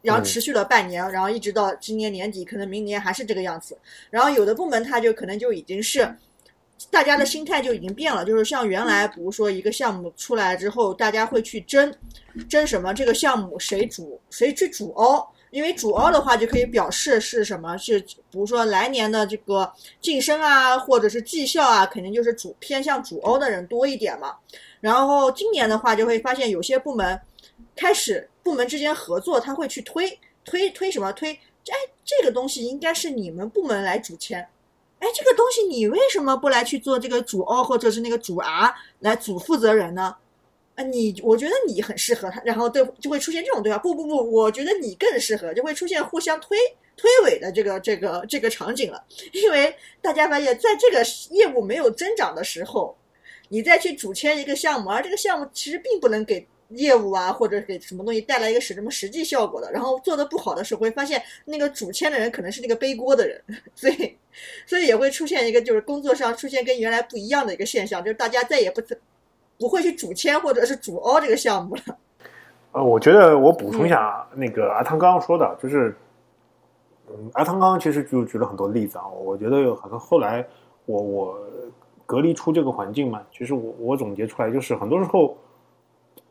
[0.02, 3.78] 然后持续了半年，然后一直到今年年底，可能明年还是这个样子。
[4.10, 6.16] 然后有的部门它就可能就已经是。
[6.90, 11.94] 大家的心态就已经变了，就是像原来，比如说一个项目出来之后，大家会去争，
[12.50, 12.92] 争什么？
[12.92, 15.32] 这个项目谁主谁去主凹？
[15.52, 17.78] 因为主凹的话就可以表示是什么？
[17.78, 24.36] 是比如说来年的这个晋升啊，或者是绩效啊，肯定就是主偏向主凹的人多一点嘛。
[24.82, 27.17] 然后今年的话，就会发现有些部门
[27.76, 31.13] 开始部门之间合作，他会去推推推什么？
[31.13, 31.32] 推
[31.70, 34.46] 哎，这个东西应该是你们部门来主签。
[35.00, 40.15] 哎，这个东西你为什么不来去做这个主 O 或者是那个主 R 来主负责人呢？
[40.76, 43.78] 啊，你我觉得你很适合他，然后对就会出现这种对话。
[43.78, 46.58] 不不不，我觉得你更适合，就会出现互相推
[46.96, 49.04] 推诿的这个这个这个场景了。
[49.34, 52.96] 因为大家发现，在这个业务没有增长的时候，
[53.52, 56.48] 你再去主签一个项目，而这个项目其实并不能给。
[56.76, 63.44] 业务啊，或者给什么东西带来一个什什么实际效果的，然后做的不好的时候，会发现那个主签的人可能是那个背锅的人，
[63.76, 64.18] 所以，
[64.66, 68.82] 所以也会出现一个就是工作上出现跟原来不一样的一个现象，就是大家再也不
[69.60, 71.82] 不会去主签或者是主凹这个项目了。
[72.72, 75.94] 呃，我觉得我补充一下那个阿汤刚刚说的，就是，
[77.10, 80.48] 嗯，阿汤刚刚其实就举了很多例子啊，我觉得好像后来
[80.86, 81.38] 我我
[82.12, 85.38] 隔离出这个环境嘛，其实我我总结出来就是很多时候。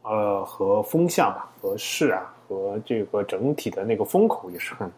[0.03, 4.91] 呃，和风向吧，和势啊，和这个整体的那个风口也是很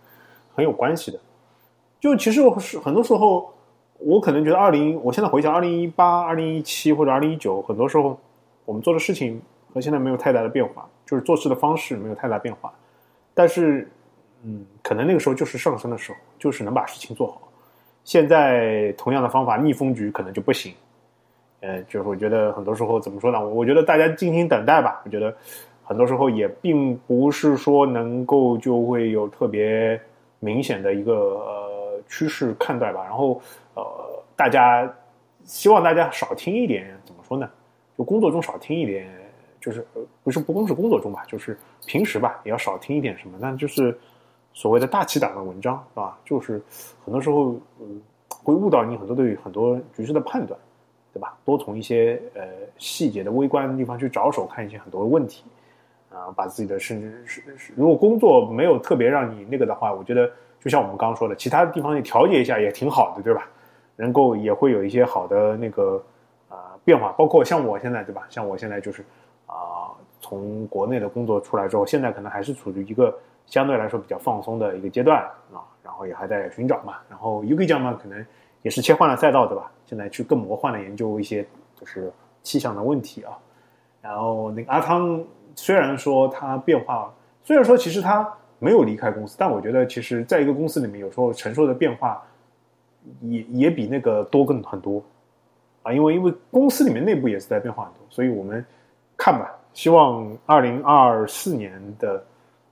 [0.55, 1.19] 很有关系的。
[1.99, 3.53] 就其实是很多时候，
[3.99, 8.17] 我可能觉得二零，我现在回想二零一八、二零一七或者二零一九，很多时候
[8.65, 9.43] 我们做的事情
[9.75, 12.73] 和现在没有太大的变化，就是做事的方式没有太大变化。
[13.35, 13.91] 但是，
[14.45, 17.43] 嗯，可能那个时候就是上升的时候，就是能把事情做好。
[18.05, 20.73] 现在同样的方法逆风局可能就不行。
[21.61, 23.49] 呃，就是我觉得很多时候怎么说呢？
[23.49, 25.01] 我觉得大家静心等待吧。
[25.05, 25.33] 我觉得
[25.85, 30.01] 很多时候也并不是说能够就会有特别
[30.41, 33.05] 明显的一个呃趋势看待吧。
[33.05, 33.41] 然后
[33.75, 33.85] 呃，
[34.35, 34.93] 大家
[35.45, 37.49] 希望大家少听一点，怎么说呢？
[37.97, 39.09] 就工作中少听一点，
[39.61, 43.39] 就是呃不是不光是工作中吧，就是平时吧也要少听一点什么。
[43.41, 43.97] 那就是
[44.53, 46.19] 所谓的大气党的文章，是吧？
[46.25, 46.61] 就是
[47.05, 47.55] 很多时候
[48.43, 50.59] 会误导你很多对很多局势的判断。
[51.15, 51.37] 对吧？
[51.45, 52.41] 多从一些呃
[52.79, 55.45] 细节的微观的地方去着手看一些很多问题，
[56.09, 57.43] 啊，把自己的甚至是
[57.77, 60.27] 如果工作没有特别让你那个的话，我觉得
[60.59, 63.47] 就像我们刚刚说的，其他的地方你调节一下也挺好的，对吧？
[63.97, 66.03] 能够也会有一些好的那个
[66.49, 68.23] 啊变化，包括像我现在对吧？
[68.31, 69.05] 像我现在就是
[69.45, 75.61] 啊，从国内的工作出来之后，现在可能还是处于一个相对来说比较放松的一个阶段啊，
[76.07, 78.25] 也还在寻找嘛，然后 UK 酱嘛，可能
[78.63, 79.71] 也是切换了赛道，对吧？
[79.87, 82.11] 现在去更魔幻的研究一些就是
[82.43, 83.37] 气象的问题啊，
[84.01, 85.23] 然后那个阿汤
[85.55, 87.13] 虽然说他变化，
[87.43, 88.27] 虽然说其实他
[88.59, 92.23] 没有离开公司，但我觉得其实在一个公司里面，有时候承受的变化
[93.21, 95.03] 也也比那个多更很多。
[95.83, 98.65] 啊，因为因为公司里面内部也是在变化很多，所以我们
[99.17, 102.25] 看吧，希望二零二四年的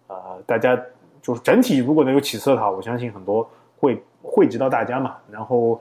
[0.07, 0.81] 呃大家
[1.23, 5.81] 就是整体如果能有起色的话，我相信很多会汇集到大家嘛，然后。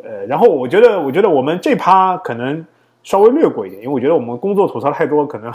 [0.00, 2.64] 呃，然后我觉得，我觉得我们这趴可能
[3.02, 5.52] 稍微略过一点，因为我觉得我们工作吐槽太多，可能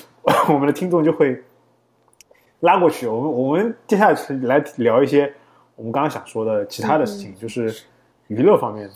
[0.52, 1.42] 我们的听众就会
[2.60, 3.06] 拉过去。
[3.06, 5.32] 我们我们接下来来聊一些
[5.76, 7.74] 我们刚刚想说的其他的事情，就是
[8.26, 8.92] 娱乐方面的。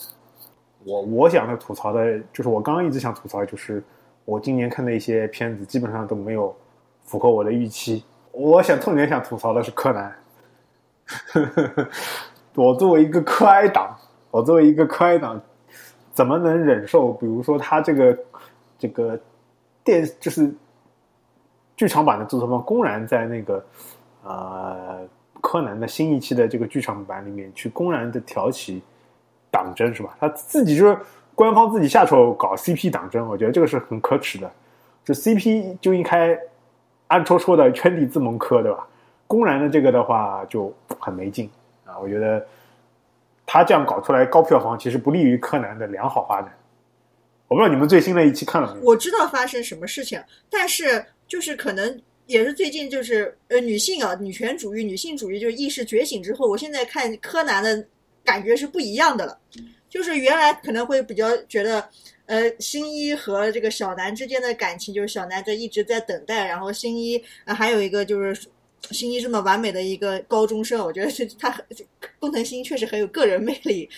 [0.85, 3.83] 我我想的吐槽的，就是我刚刚一直想吐槽，就是
[4.27, 6.55] 我今年看的一些片子基本上都没有
[7.05, 8.05] 符合我的预期。
[8.41, 10.17] 我想重点想吐槽的是柯南，
[12.55, 13.95] 我作为一个柯哀党。
[14.31, 15.39] 我作为一个科爱党，
[16.13, 17.13] 怎么能忍受？
[17.15, 18.19] 比如说他这个
[18.79, 19.19] 这个
[19.83, 20.49] 电就是
[21.77, 23.65] 剧场版的制作方公然在那个
[24.23, 25.01] 呃
[25.41, 28.81] 柯南的新一期的这个剧场版里面去公然的挑起
[29.51, 30.17] 党争是吧？
[30.21, 30.97] 他自己就是
[31.35, 34.49] 官方自己下手搞 CP 党争，我觉得这个是很可耻的。
[35.05, 36.39] 就 CP 就应该
[37.11, 38.87] 暗戳戳的圈地自萌科，对吧？
[39.27, 41.49] 公然的这个的话就很没劲
[41.85, 41.99] 啊！
[41.99, 42.45] 我觉得
[43.47, 46.53] 他这样搞出来高票房，其实不利于柯南的良好发展。
[47.47, 48.87] 我不知道你们最新的一期看了没有？
[48.87, 57.85] 我知道发生什么事情，但是就是可能也是最近就是呃女性啊女权主义、女性主义就是意识觉醒之后，我现在看柯南的
[58.25, 59.37] 感觉是不一样的了。
[59.89, 61.85] 就是原来可能会比较觉得，
[62.31, 68.47] 呃，新一和这个小南之间的感情，就是小南在一直在等待，然后新一啊还有一个就是
[68.93, 71.53] 新一这么完美的一个高中生，我觉得他
[72.21, 73.91] 工藤新一确实很有个人魅力，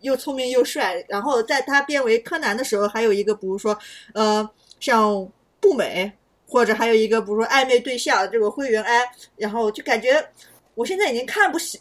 [0.00, 1.04] 又聪明又帅。
[1.06, 3.78] 然后在他变为柯南的时候，还有一个比如说
[4.14, 4.48] 呃
[4.80, 6.10] 像步美，
[6.46, 10.26] 或者还有一个比如说暧昧对象这个灰原哀，然后就感觉
[10.74, 11.78] 我现在已经看不起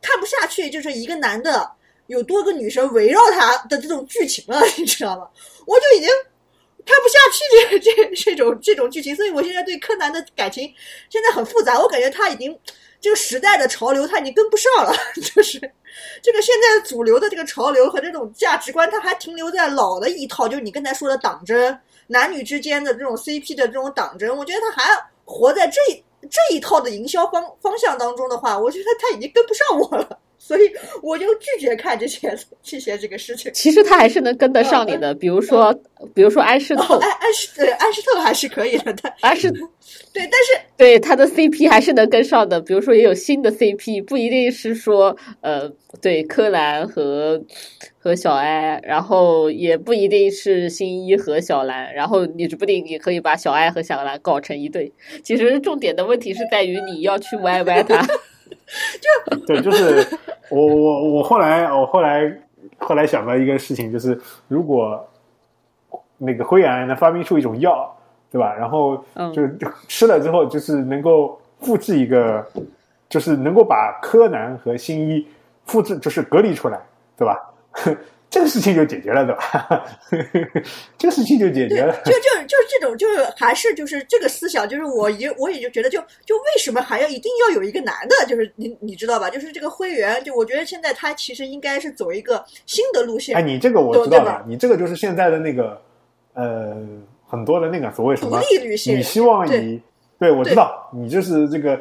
[0.00, 1.68] 看不下去，就是一个男的。
[2.10, 5.28] 有多个女生围绕他的这种剧情了， 你知道吗？
[5.64, 6.08] 我就已经
[6.84, 10.72] 看不下去这 这这种这种剧情，所以我现在对柯南的感情
[11.08, 11.78] 现在很复杂。
[11.78, 12.58] 我感觉他已经
[13.00, 14.92] 这个时代的潮流他已经跟不上了，
[15.34, 15.60] 就是
[16.20, 24.36] 这个现在主流的这个潮流和这种价值观，他还停留在老的一套，就是你刚才说的党争，男女之间的这种 CP 的这种党争。
[24.36, 24.90] 我觉得他还
[25.24, 25.80] 活在这
[26.28, 30.18] 这一套的营销方方向当中的话，我觉得他已经跟不上我了。
[30.42, 30.62] 所以
[31.02, 33.52] 我就拒绝看这些 这些这个事情。
[33.52, 35.72] 其实他还是能跟得上你的，比如说，
[36.14, 42.58] 比如说安室透，安安室对安室透还是可以的，但安室对，但是对他的 CP 还是能跟上的。
[42.58, 47.40] 比如说，也有新的 CP，不一定是说呃，对柯南和
[47.98, 54.90] 和小哀，然后也不一定是新一和小兰，然后你指不定也可以把小哀和小兰搞成一对。
[55.22, 58.06] 其实重点的问题是在于你要去歪歪他。
[59.00, 60.06] 就 对，就是
[60.50, 62.40] 我我我后来我后来
[62.78, 65.06] 后来想到一个事情，就是如果
[66.18, 67.94] 那个灰原能发明出一种药，
[68.30, 68.54] 对吧？
[68.54, 68.96] 然后
[69.32, 69.42] 就
[69.88, 72.46] 吃了之后，就是能够复制一个，
[73.08, 75.26] 就是能够把柯南和新一
[75.64, 76.80] 复制，就是隔离出来，
[77.16, 77.38] 对吧？
[78.30, 79.84] 这个事情就解决了，对吧？
[80.96, 81.92] 这个事情就解决了。
[82.04, 88.14] 就就就是这种，就是还是就是这个思想，就是我也我也就觉得，就就为什么还要一定要有一个男的？
[88.28, 89.28] 就是你你知道吧？
[89.28, 93.36] 就是这个灰原，就我觉得现在他其实应该是走一个新的路线。
[93.36, 95.82] 哎，你这个我知道了，你这个就是现在的那个
[96.34, 96.76] 呃
[97.26, 99.82] 很多的那个所谓什么独立旅行，你希望以
[100.20, 101.74] 对我知道，你就是这个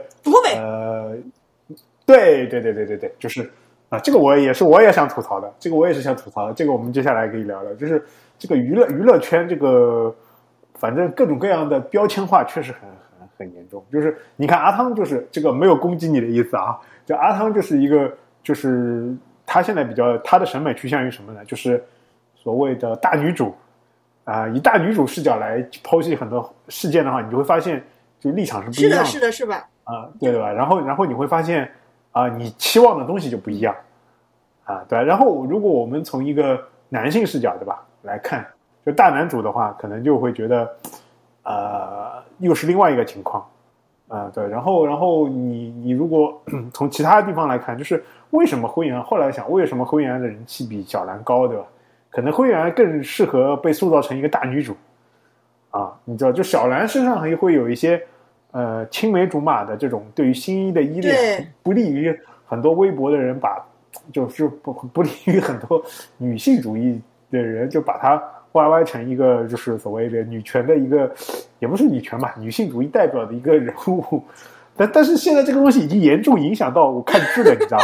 [0.56, 1.16] 呃，
[2.08, 3.48] 对对对对对对，就是。
[3.89, 5.52] 啊，这个我也是，我也想吐槽的。
[5.60, 6.54] 这个我也是想吐槽的。
[6.54, 8.06] 这个我们接下来可以聊聊，就是
[8.38, 10.15] 这个娱乐娱乐圈这个，
[10.75, 12.82] 反正各种各样的标签化确实很
[13.19, 13.84] 很很严重。
[13.91, 19.12] 就是你看阿汤，就是这个没有攻击你的意思啊，就阿汤就是一个，就是
[19.43, 21.43] 他现在比较他的审美趋向于什么呢？
[21.45, 21.84] 就是
[22.36, 23.56] 所谓的大女主
[24.23, 27.84] 啊，以大女主视角来剖析很多事件的话，你就会发现
[28.19, 29.67] 就立场是不一样的，是的，是吧？
[29.84, 30.52] 啊，对对吧？
[30.52, 31.67] 然后然后你会发现。
[32.12, 33.76] 啊，你期望的东西就不一样，
[34.63, 35.02] 啊，对。
[35.04, 38.45] 然后，如果我们从一个男性视角，对吧，来看，
[38.84, 40.69] 就大男主的话，可能就会觉得，
[41.43, 43.48] 呃，又是另外一个情况，
[44.08, 44.48] 啊，对。
[44.48, 46.41] 然后，然后你你如果
[46.74, 51.63] 从其他地方来看，就是为什么灰原后来想，为什么灰原的人气比小兰高，对吧？
[52.10, 54.76] 可能灰原更适合被塑造成一个大女主，
[55.69, 58.04] 啊，你知道，就小兰身上还会有一些。
[58.52, 63.64] 呃，青梅竹马的这种对于新一的依恋，不利于很多微博的人把，
[64.12, 65.84] 就是不不利于很多
[66.18, 68.22] 女性主义的人就把它
[68.54, 71.12] 歪歪成一个就是所谓的女权的一个，
[71.60, 74.24] 也不是女权吧，女性主义代表的一个人物。
[74.76, 77.78] 但但是现在这个东西已经严重影响到我看剧了，你知道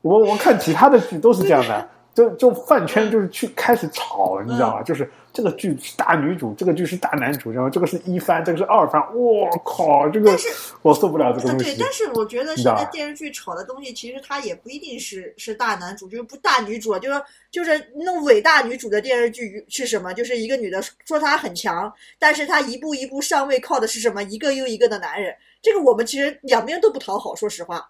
[0.00, 1.88] 我我看其他的剧都是这样的。
[2.16, 4.82] 就就饭圈就是去开始吵，你知道吗？
[4.82, 9.02] 就是这个剧是大女主，这个剧是大男主，然后这个是一番，这个是二番。
[9.14, 10.34] 我靠，这个
[10.80, 11.64] 我受不了这个东西。
[11.66, 20.14] 对，但是我觉得现在电视剧炒的东西，其实它也不一定是是大男主，就是不大女主，就是就是那种伟大女主的电视剧是什么？
[20.14, 24.22] 就是一个女的说她很强，但是她一步一步上位靠的是什么？
[24.22, 25.34] 一个又一个的男人。
[25.60, 27.86] 这个我们其实两边都不讨好，说实话。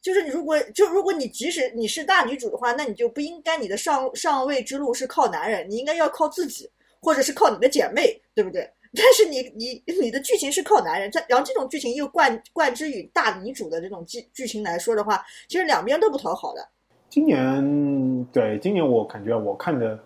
[0.00, 8.70] 就是你如果就如果你即使你是大女主的话，那你就不应该你的上上位之路是靠男人，你应该要靠自己，或者是靠你的姐妹，对不对？
[8.96, 16.66] 但是你你你的剧情是靠男人，这然后这种剧情又贯贯之于大女主的这种剧剧情来说的话，其实两边都不讨好的。
[17.10, 19.98] 今年对今年我感觉我看的，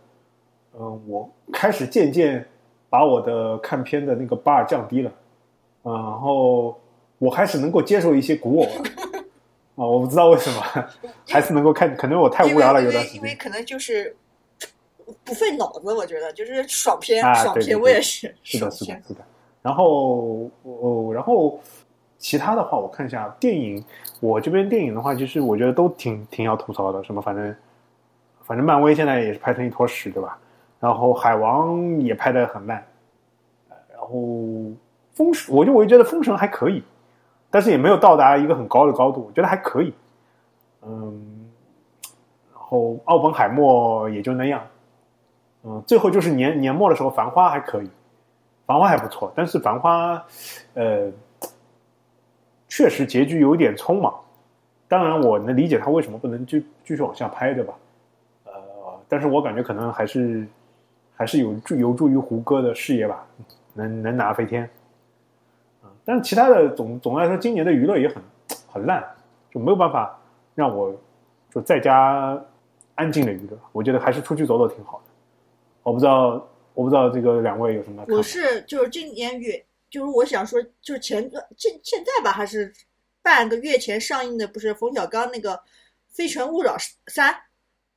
[0.76, 2.44] 嗯，我开始渐渐
[2.88, 5.12] 把我的看片的那个 bar 降低了，
[5.84, 6.76] 然后
[7.18, 8.84] 我开始能够接受一些古偶了。
[9.76, 10.62] 啊，我不知道为什么
[11.28, 13.16] 还是能够看，可能我太无聊了，有段时间。
[13.16, 14.14] 因为可能就是
[15.24, 18.34] 不费脑子，我觉得就是爽片，爽片，我也是。
[18.42, 19.20] 是的，是的，是的。
[19.62, 21.60] 然后哦，然后
[22.18, 23.82] 其他的话，我看一下电影，
[24.20, 27.02] 我这边电影的话，其实我觉得都挺挺要吐槽的。
[27.04, 27.56] 什么，反正
[28.44, 30.38] 反正漫威现在也是拍成一坨屎，对吧？
[30.80, 32.84] 然后海王也拍的很烂，
[33.68, 34.10] 呃然后
[35.14, 36.82] 封神，我就我就觉得封神还可以，
[37.52, 39.92] 但是也没有到达一个很高的高度，我觉得还可以。
[40.84, 41.50] 嗯，
[42.50, 44.60] 然后奥本海默也就那样。
[45.64, 47.90] 嗯，最后就是年年末的时候，繁花还可以，
[48.66, 50.24] 繁花还不错，但是繁花，
[50.74, 51.12] 呃，
[52.68, 54.12] 确实结局有点匆忙。
[54.88, 57.74] 当然，我能理解他为什么不能继继续往下拍，对吧？
[58.46, 58.52] 呃，
[59.08, 60.46] 但是我感觉可能还是
[61.14, 63.24] 还是有助有助于胡歌的事业吧，
[63.74, 64.68] 能能拿飞天。
[66.04, 68.22] 但是其他的总总的来说，今年的娱乐也很
[68.68, 69.04] 很烂，
[69.50, 70.18] 就没有办法
[70.54, 70.94] 让我
[71.50, 72.42] 就在家
[72.94, 73.58] 安静的娱乐。
[73.72, 75.04] 我觉得还是出去走走挺好的。
[75.82, 78.04] 我不知道，我不知道这个两位有什么？
[78.08, 82.72] 我是就是今年月，就是我想说，就是前段现现在吧，还是
[83.22, 85.54] 半个月前上映的，不是冯小刚那个
[86.08, 86.76] 《非诚勿扰
[87.06, 87.32] 三》，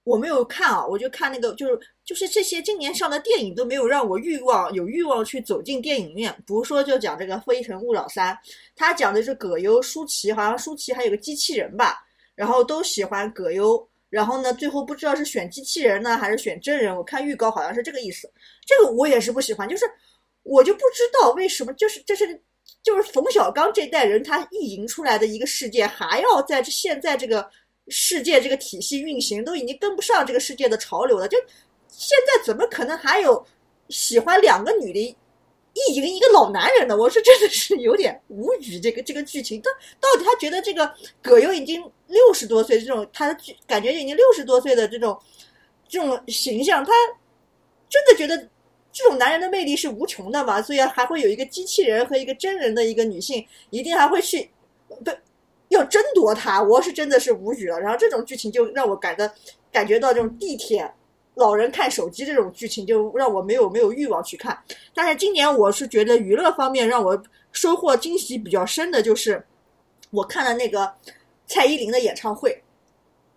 [0.05, 6.31] 我没有看啊，我就看那个，就是就是这些今年上的电影都没有让我欲望有欲望去走进电影院。
[6.45, 8.33] 比如说，就讲这个《非诚勿扰三》，
[8.75, 13.85] 他讲的是葛优、舒淇，好像舒淇还有个机器人吧，然后都喜欢葛优。
[14.07, 16.95] 然后呢，最后不知道是选机器人呢，还是选真人。
[16.95, 18.31] 我看预告好像是这个意思。
[18.65, 19.85] 这个我也是不喜欢，就是
[20.43, 22.39] 我就不知道为什么，就是这是
[22.83, 27.49] 就是冯小刚这代人他意淫出来的一个世界，还要在现在这个
[27.87, 31.27] 世界这个体系运行，都已经跟不上这个世界的潮流了。
[31.27, 31.37] 就
[31.87, 33.45] 现在怎么可能还有
[33.89, 35.15] 喜欢两个女的？
[35.77, 38.79] 意淫一个老男人的，我是真的是有点无语。
[38.79, 39.69] 这个这个剧情，他
[39.99, 40.89] 到底他觉得这个
[41.21, 45.19] 葛优已经六十多岁，这种他的感觉已经六十多岁的这种
[45.85, 46.93] 这种形象，他
[47.89, 48.37] 真的觉得
[48.93, 50.61] 这种男人的魅力是无穷的嘛？
[50.61, 54.49] 所以还会有一个机器人和一个真人的一个女性，一定还会去
[54.87, 55.11] 不
[55.75, 56.61] 要争夺他。
[56.61, 57.79] 我是真的是无语了。
[57.79, 59.29] 然后这种剧情就让我感到
[59.71, 60.91] 感觉到这种地铁。
[61.37, 64.57] 老人看手机这种剧情就让我没有没有欲望去看，
[64.93, 67.21] 但是今年我是觉得娱乐方面让我
[67.51, 69.45] 收获惊喜比较深的就是
[70.11, 70.89] 我看了那个
[71.45, 72.63] 蔡依林的演唱会，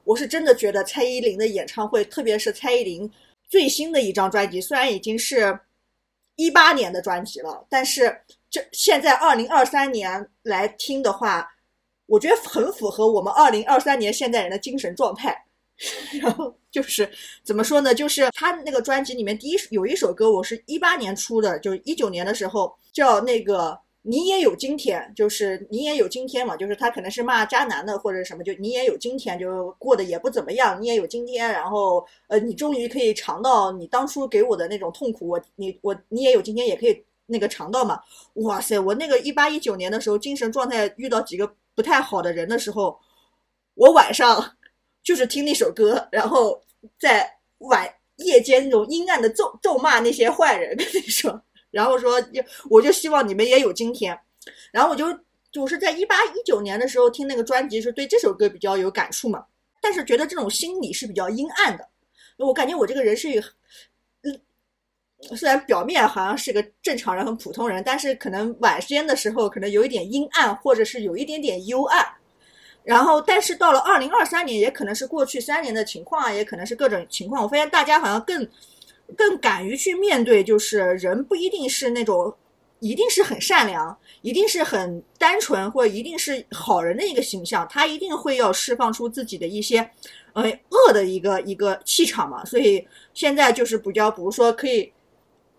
[0.04, 3.10] 我是真的觉得蔡依林的演唱会，特别是蔡依林
[3.48, 5.58] 最新的一张专辑，虽然已经是
[6.36, 8.16] 一八年的专辑了，但是
[8.48, 11.50] 这现在二零二三年来听的话，
[12.08, 15.44] 我觉得很符合我们二零二三年现代人的精神状态。
[16.20, 17.08] 然后就是
[17.44, 17.94] 怎么说呢？
[17.94, 38.00] 就是他那个专辑里面第一有一首歌，我是一八年出的，就是一九年的时候叫那个你也有今天，就是你也有今天嘛，就是他可能是骂渣男的或者什么，就你也有今天，就过得也不怎么样，你也有今天，然后呃，你终于可以尝到你当初给我的那种痛苦，我你我你也有今天，也可以那个尝到嘛。
[38.34, 41.48] 哇塞，我那个一八一九年的时候，精神状态遇到几个
[41.78, 42.98] 不太好的人的时候，
[43.74, 44.56] 我晚上。
[45.00, 46.60] 就是听那首歌，然后
[47.00, 47.26] 在
[47.58, 52.22] 晚夜间那种阴暗的咒咒骂那些坏人，跟你说，然后说
[52.68, 54.18] 我就希望你们也有今天，
[54.70, 55.06] 然后我就
[55.50, 59.42] 就是在一八一九年的时候听那个专辑，是对这首歌比较有感触嘛，
[59.80, 61.88] 但是觉得这种心理是比较阴暗的，
[62.36, 63.42] 我感觉我这个人是，
[65.34, 72.06] 虽然表面好像是个正常人、很普通人，但是可能晚间的时候可能有一点阴暗，或者是有一点点幽暗。
[72.84, 77.42] 然后，但是到了二零二三年，也可能是过去三年的情况啊，也可能是各种情况。
[77.42, 78.48] 我发现大家好像更
[79.16, 82.32] 更敢于去面对，就是人不一定是那种
[82.78, 89.78] 一定是很善良，一定是很单纯，或一定是好人的一个形象，他一定会要释放出自己的一些
[90.32, 92.42] 呃恶的一个一个气场嘛。
[92.46, 94.90] 所以现在就是比较，比如说可以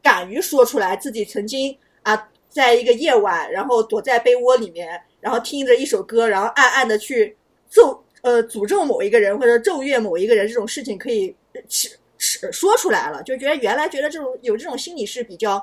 [0.01, 5.01] 敢于说出来自己曾经啊，在一个夜晚，然后躲在被窝里面。
[5.21, 7.35] 然后听着一首歌，然后暗暗的去
[7.69, 11.35] 咒呃诅咒某一个人或者咒怨某一个人，这种事情可以
[11.67, 15.61] 是是说出来了，就觉得原来觉得这种有这种心理是比较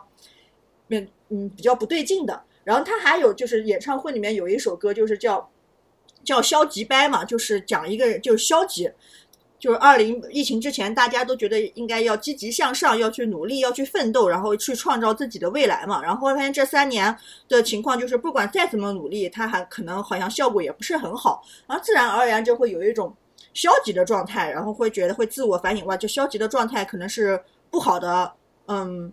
[0.89, 2.39] 嗯嗯比较不对劲的。
[2.65, 5.51] 然后他还有就是演唱会里面有一首歌，就是叫
[6.23, 8.91] 叫消极掰嘛，就是讲一个人就是消极。
[9.59, 16.03] 就是二零疫情之前，大家都觉得应该要积极向上，要去努力，要去奋斗，然后去创造自己的未来嘛。
[16.03, 17.17] 然后发现这三年
[17.49, 23.15] 的情况就是，不管再怎么努力，他还可能好像效果也不是很好，然后自然而然就会有一种
[23.55, 28.33] 消极的状态，然后会觉得会自我反省，哇，就消极的状态可能是不好的，
[28.67, 29.13] 嗯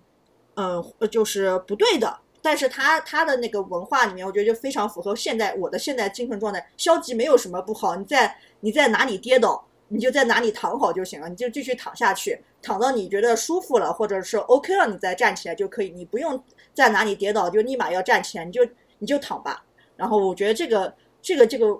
[0.55, 2.19] 嗯，就是不对的。
[2.41, 6.69] 但是他他的那个文化里面，我觉得就非常符合现在我的现在精神状态。
[6.75, 9.65] 消极没有什么不好，你在你在哪里跌倒。
[9.93, 18.67] 你就在哪里躺好就行了，你就继续躺下去，躺到你觉得舒服了或者是 OK 了，你再站起来就可以，你不用在哪里跌倒就立马要站起来，你就
[18.97, 19.63] 你就躺吧。
[19.95, 20.91] 然后我觉得这个
[21.21, 21.79] 这个这个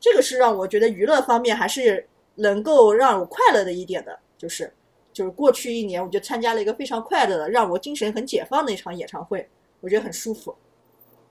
[0.00, 2.04] 这个是让我觉得娱乐方面还是
[2.34, 4.72] 能够让我快乐的一点的，就是
[5.12, 9.48] 就是过去一年我就参加了一个非常快乐的，让我精神很解放的一场演唱会，
[9.80, 10.52] 我觉得很舒服。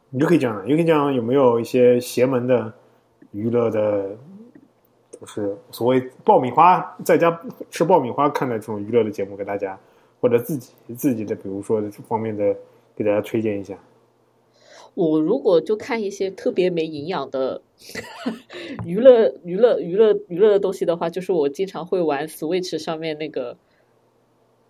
[0.10, 2.74] 你就可以讲，你可以讲有没有一些邪门的
[3.32, 4.18] 娱乐的，
[5.22, 9.80] 就是所谓爆米花在家吃爆米花看的这种娱乐的节目给大家，
[10.20, 12.56] 或者自己自己的，比如说这方面的
[12.96, 13.78] 给大家推荐一下。
[14.96, 17.62] 我如果就看一些特别没营养的
[18.84, 23.56] 娱乐、娱乐、娱乐、娱乐的东西的话，就是我经常会玩 Switch 上面那个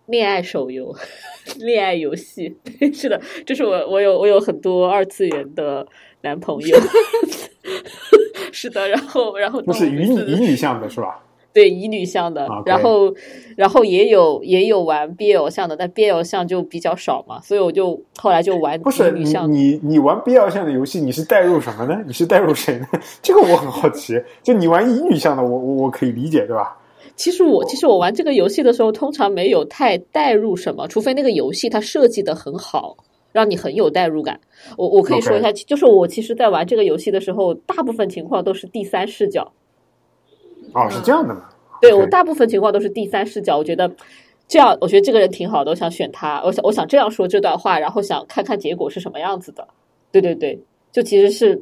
[0.06, 0.94] 恋爱手游、
[1.58, 2.56] 恋爱游戏。
[2.94, 5.88] 是的，就是我，我有我有很多二次元的
[6.20, 6.76] 男朋友。
[8.52, 11.18] 是的，然后然后不是乙女以女向的是吧？
[11.54, 13.14] 对，乙女向的然后
[13.58, 19.10] 然后也有也有玩 BL 向的，但 BL 向就比较少嘛，所以我就后来就玩不是。
[19.12, 22.00] 你你玩 BL 向的游戏，你是代入什么呢？
[22.08, 22.86] 你是代入谁呢？
[23.20, 24.14] 这个我很好奇。
[24.42, 26.74] 就你玩乙女向的，我我我可以理解，对吧？
[27.16, 32.96] 其实我其实我玩这个游戏的时候，通常没有太带入什么，除非那个游戏它设计的很好，
[33.32, 34.40] 让你很有代入感。
[34.76, 39.52] 我我可以说一下就是我其实，在玩这个游戏的时候，大部分情况都是第三视角。
[40.72, 41.48] 哦，是这样的嘛？
[41.80, 43.90] 对我大部分情况都是第三视角，我觉得
[44.46, 49.66] 这样，我觉得这个人挺好的，我想选他，我想我想这样说这段话，然后想看看结果是什么样子的。
[50.12, 50.58] 对对对，
[50.92, 51.60] 就其实是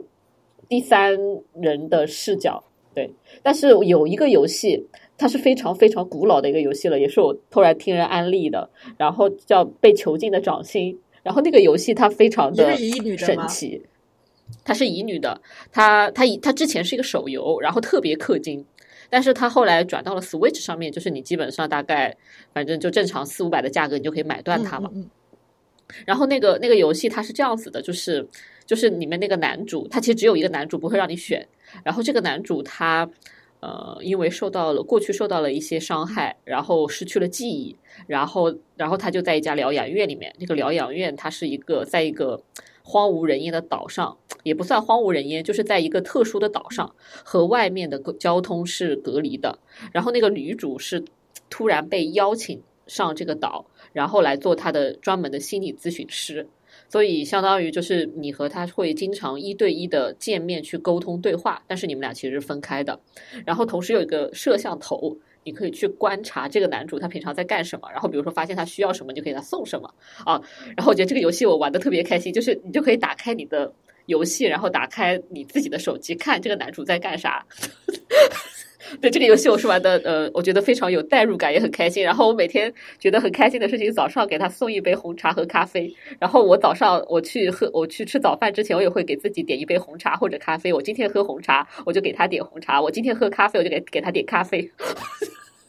[0.69, 1.17] 第三
[1.55, 2.63] 人的视角。
[2.93, 3.09] 对，
[3.43, 4.85] 但是有一个游戏，
[5.17, 8.69] 它是非常非常古老的一个游戏了，也是我突然听人安利的，
[8.99, 10.93] 然后叫《被囚禁的掌心》，
[11.23, 12.77] 然后那个游戏它非常的
[13.17, 13.83] 神奇。
[14.65, 15.41] 它是乙女的，
[15.71, 18.65] 它它以它之前是一个手游，然后特别氪金，
[19.09, 22.17] 但是它后来转到了 Switch 上面，就是你基本上大概
[22.53, 24.91] 反正就正常四五百的价格，你就可以买断它嘛。
[24.93, 25.11] 嗯嗯
[26.07, 28.25] 然后那个那个游戏它是这样子的，就是
[28.65, 31.47] 就是里面那个男主，他其实只有一个男主，不会让你选。
[31.85, 33.09] 然后这个男主他
[33.61, 40.35] 呃，因为受到了过去受到了一些伤害，然后失去了记忆，然后然后他就在一家疗养院里面。
[40.39, 42.43] 那个疗养院它是一个在一个
[42.83, 46.95] 荒无人烟的岛上，也不算荒无人烟，就是在一个特殊的岛上，
[47.25, 49.59] 和外面的交通是隔离的。
[49.93, 51.05] 然后那个女主是
[51.51, 56.49] 突然被邀请上这个岛，然后来做她的专门的心理咨询师。
[56.91, 62.99] 所以相当于就是你和他会经常一对一的见面去沟通对话，但是你们俩其实是分开的。
[63.47, 67.89] 然后同时有一个摄像头，你可以去观察这个男主他平常在干什么。
[67.93, 69.89] 然后比如说发现他需要什么，你就给他送什么
[70.25, 70.43] 啊。
[70.77, 73.73] 然后我觉得这个游戏我玩的特别开心，就是你就可以打开你的
[74.07, 77.47] 游戏，然后打开你自己的手机看这个男主在干啥。
[79.01, 82.03] 对这个游戏我是玩的，呃，我觉得非常有代入感，也很开心。
[82.03, 85.95] 然后我每天觉得很开心的事情，早上给他送一杯红茶和咖啡。
[86.19, 90.73] 然后我早上我去喝，我去吃早饭之前，我也会给自己点一杯红茶或者咖啡。
[90.73, 94.71] 我今天喝红茶，我就给他点红茶；我今天喝咖啡，我就给给他点咖啡。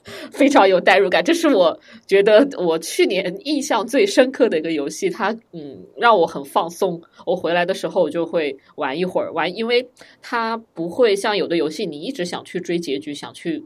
[0.31, 5.09] 非常有代入感，这是我觉得我去年印象最深刻的一个游戏。
[5.09, 9.87] 它嗯让我很放松，我回来的时候就会玩一会儿玩，因为
[10.21, 13.63] 它不会像有的游戏你一直想去追结局，想去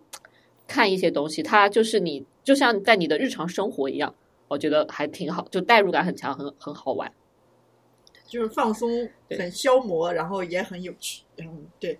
[0.67, 4.13] 看一些东西，它就是你就像在你的日常生活一样，
[4.49, 7.11] 我觉得还挺好，就代入感很强，很很好玩。
[8.27, 8.89] 就是放松，
[9.29, 11.21] 很消磨，然后也很有趣。
[11.37, 11.97] 嗯，对，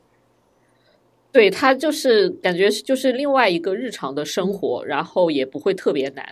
[1.36, 6.26] 对，他就是感觉是就是另外一个日常的生活，然后也不会特别难。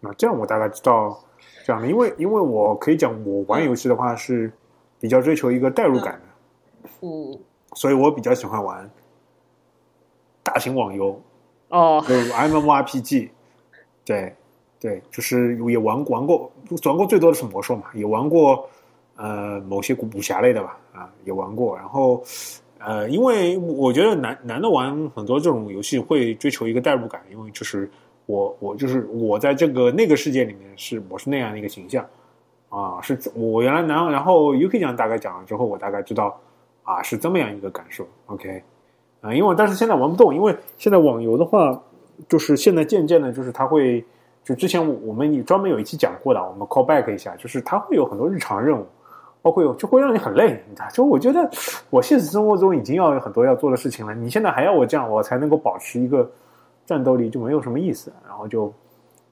[0.00, 1.18] 那，这样我大概知道
[1.64, 4.52] 这样的，因为因为我可以讲，我玩游戏的话是
[5.00, 7.38] 比较追求一个代入感的，嗯，
[7.74, 8.90] 所以我比较喜欢玩
[10.42, 11.18] 大型网游，
[11.70, 13.30] 哦，就 MMORPG，
[14.04, 14.30] 对
[14.78, 16.52] 对，就是也玩玩过，
[16.84, 18.68] 玩过最多的是魔兽嘛，也玩过
[19.16, 22.22] 呃某些武侠类的吧，啊也玩过，然后
[22.78, 27.90] 呃，因为我觉得男男的玩很多这种游戏会追求一个代入感，因为就是
[28.26, 32.04] 我我就是我在这个那个世界里面是我是那样的一个形象
[32.68, 36.38] 啊，是我原来然后然后 UK 讲大概讲了之后，我大概知道
[36.82, 38.62] 啊是这么样一个感受，OK。
[39.22, 41.82] 啊，因为但是现在玩不动，因为现在网游的话，
[42.28, 44.04] 就是现在渐渐的，就是它会，
[44.44, 48.86] 就之前我们也专门有一期讲过的，我们 call back 一下，就是它会有很多日常任务，
[49.46, 50.60] 包括就会让你很累，
[50.92, 51.48] 就我觉得
[51.88, 56.28] 我现实生活中已经要有很多要做的事情了，你现在还要我这样，我才能够保持一个
[56.84, 58.72] 战斗力，就没有什么意思，然后就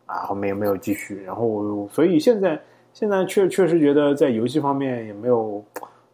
[0.07, 2.57] 啊后面也没有继续，然后所以现在
[2.93, 5.61] 现在确确实觉得在游戏方面也没有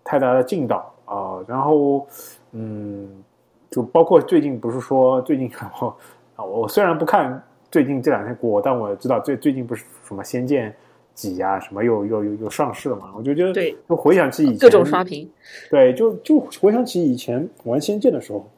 [0.03, 2.07] 太大的进道啊、然后
[2.53, 3.23] 嗯。
[3.71, 5.49] 就包括最近不是说最近
[5.81, 5.97] 我
[6.35, 7.41] 啊，我虽然不看
[7.71, 10.75] 最近这两天国，但我知道最最近不是什么《仙剑
[11.21, 15.29] 几》呀，什么又又又又上市了嘛，我就觉得对，就回想起以前各种刷屏，
[15.69, 18.49] 对，就就回想起以前玩《仙剑》的时候，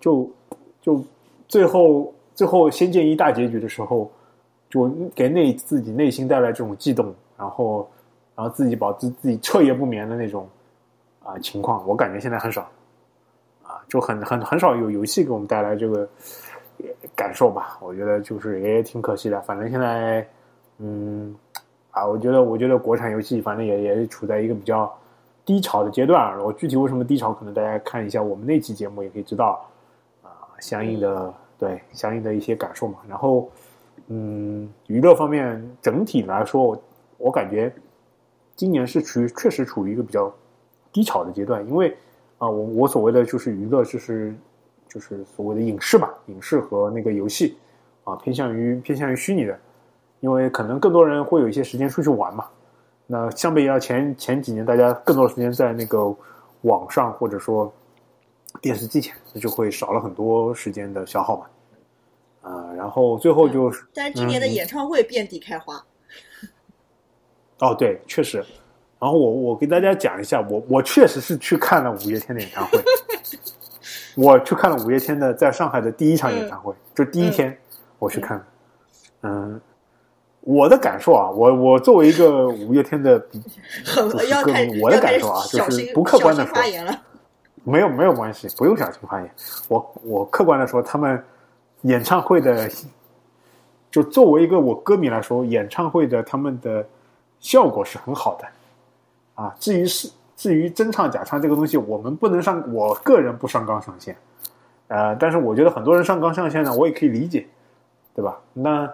[0.00, 0.30] 就
[0.80, 1.04] 就
[1.46, 4.10] 最后最后《仙剑一》大结局的时候，
[4.70, 7.86] 就给内自己内心带来这种悸动，然后
[8.34, 10.48] 然后自己保持自己彻夜不眠的那种
[11.22, 12.62] 啊、情况，我感觉现在很少
[13.62, 16.08] 啊，就很很很少有游戏给我们带来这个
[16.78, 17.78] 呃感受吧。
[17.82, 20.26] 我觉得就是也挺可惜的，反正现在
[20.78, 21.34] 嗯
[21.96, 24.92] 啊，我觉得我觉得国产游戏反正也也处在一个比较。
[25.46, 29.64] 低潮的阶段啊，我具体为什么低潮，可能大家看一下我们那期节目也可以知道
[30.20, 30.26] 啊、
[30.58, 32.98] 相应的对相应的一些感受嘛。
[33.08, 33.48] 然后，
[34.08, 36.82] 嗯，娱乐方面整体来说，我
[37.18, 37.72] 我感觉
[38.56, 40.34] 今年是处于确实处于一个比较
[40.90, 41.96] 低潮的阶段，因为
[42.38, 44.34] 啊、我我所谓的就是娱乐，就是
[44.88, 47.56] 就是所谓的影视吧，影视和那个游戏
[48.02, 49.56] 啊，偏向于偏向于虚拟的，
[50.20, 52.46] 因为可能更多人会有一些时间出去玩嘛。
[53.06, 56.12] 那相比较前前几年，大家更多的时间在那个
[56.62, 57.72] 网上或者说
[58.60, 61.46] 电视机前，那就会少了很多时间的消耗嘛。
[62.50, 65.84] 啊、然后最后就是，但是今年的嗯演唱会遍地开花，
[67.60, 68.38] 哦，对，确实。
[68.98, 72.82] 然后我我给大家讲一下，我我确实是去看了五月天的演唱会，
[74.16, 77.56] 我去看了五月天的在上海的第一场演唱会，就第一天
[78.00, 78.44] 我去看，
[79.22, 79.60] 嗯。
[80.46, 83.42] 我的感受啊，我我作为一个五月天的比
[83.84, 86.96] 很就是要开我的感受啊就是不客观的发言了。
[87.64, 89.28] 没有没有关系，不用小心发言。
[89.66, 91.20] 我我客观的说，他们
[91.82, 92.70] 演唱会的，
[93.90, 96.86] 就作为一个我歌迷来说，演唱会的他们的
[97.40, 98.46] 效果是很好的
[99.34, 99.52] 啊。
[99.58, 104.16] 至于是至于真唱假唱这个东西，我们不能上，我个人不上纲上线。
[104.86, 107.44] 呃，但是我觉得很多人上纲上线呢，我也可以理解，
[108.14, 108.38] 对吧？
[108.52, 108.88] 那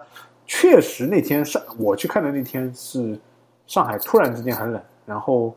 [0.45, 3.19] 确实那天上我去看的那天是
[3.65, 5.55] 上海突然之间很冷，然后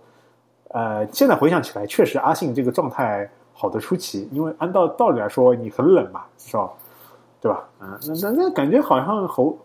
[0.69, 6.77] 呃，现在回想起来，确实阿信这个状态好的出奇，因为按道道理来说，你很冷嘛，至少
[7.41, 7.69] 对吧？
[7.79, 9.57] 啊、那那那感觉好像喉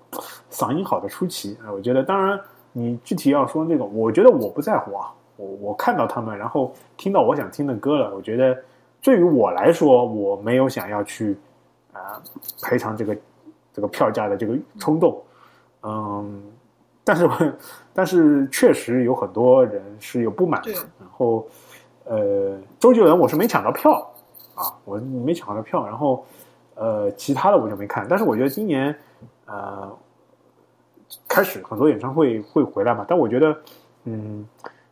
[0.52, 2.40] 嗓音好的出奇啊、我觉得，当然
[2.72, 8.58] 你具体要说那个，我觉得我不在乎啊，我我看到他们，然后听到我想听的歌了，我觉得
[9.02, 11.38] 对于我来说，我没有想要去
[11.94, 12.22] 啊、
[12.64, 13.16] 赔偿这个
[13.74, 15.22] 这个票价的这个冲动，
[15.84, 16.44] 嗯，
[17.04, 17.56] 但是
[17.94, 21.48] 但是确实有很多人是有不满的，然后
[22.06, 23.92] 呃，周杰伦我是没抢到票
[24.56, 26.26] 啊，我没抢到票，然后
[26.76, 28.96] 呃，其他的我就没看，但是我觉得今年
[29.46, 29.92] 呃
[31.28, 33.56] 开始很多演唱会会回来嘛，但我觉得
[34.04, 34.46] 嗯，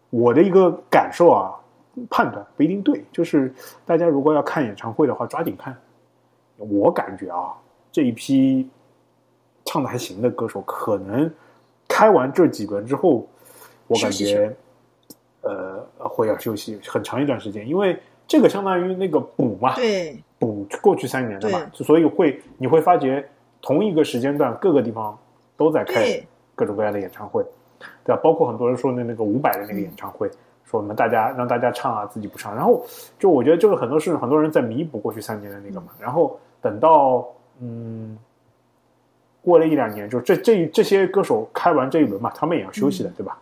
[0.10, 1.54] 我的一个感受啊，
[2.10, 3.54] 判断不一定对，就是
[3.86, 5.76] 大家如果要看演唱会的话，抓紧看。
[6.58, 7.56] 我感觉啊，
[7.92, 8.68] 这一批
[9.66, 11.32] 唱的还行的歌手，可能
[11.88, 13.28] 开完这几轮之后，
[13.88, 14.56] 我感觉
[15.42, 23.28] 呃会要休息很长一段时间，因为这个相当于那个补嘛，对，补过去三年的嘛，所以会你会发觉
[23.62, 25.18] 同一个时间段各个地方
[25.58, 26.22] 都在开
[26.56, 27.44] 各种各样的演唱会，
[28.04, 28.22] 对吧？
[28.24, 30.30] 包括很多人说的那个伍佰的那个演唱会，
[30.66, 32.86] 说我们大家让大家唱啊，自己不唱，然后
[33.18, 37.28] 就我觉得这个很多是很多人在弥补过去三年的那个嘛，然后等到
[37.62, 38.18] 嗯
[39.41, 43.38] 过了一两年，就这这这些歌手开完这一轮嘛，他们也要休息的，对吧？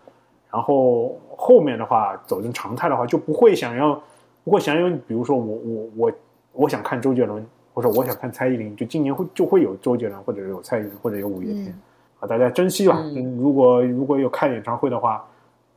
[0.52, 4.02] 然后后面的话走成常态的话，就不会想要
[4.44, 6.12] 不会想要，比如说我我我
[6.54, 11.68] 我想看周杰伦，或者我想看蔡依林，就今年会就会有周杰伦，或者有蔡依林，或者有五月天。
[11.68, 11.82] 嗯
[12.20, 12.96] 啊，大家珍惜吧。
[12.98, 15.24] 嗯嗯，如果如果有看演唱会的话，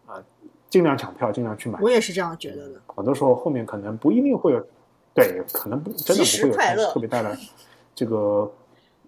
[0.07, 0.15] 啊，
[0.71, 1.79] 尽量抢票，尽量去买。
[1.83, 2.81] 我也是这样觉得的。
[2.87, 4.67] 很多时候后面可能不一定会有，
[5.13, 7.37] 对，可能不真的不会有特别带来
[7.95, 8.51] 这个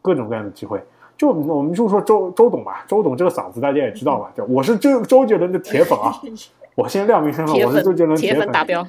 [0.00, 0.82] 各种各样的机会。
[1.16, 4.32] 就我们就说周周董吧，周董这个嗓子大家也知道吧？
[4.36, 6.12] 就我是周周杰伦的铁粉啊，
[6.74, 8.84] 我先亮明身份，我是周杰伦粉铁粉粉达标，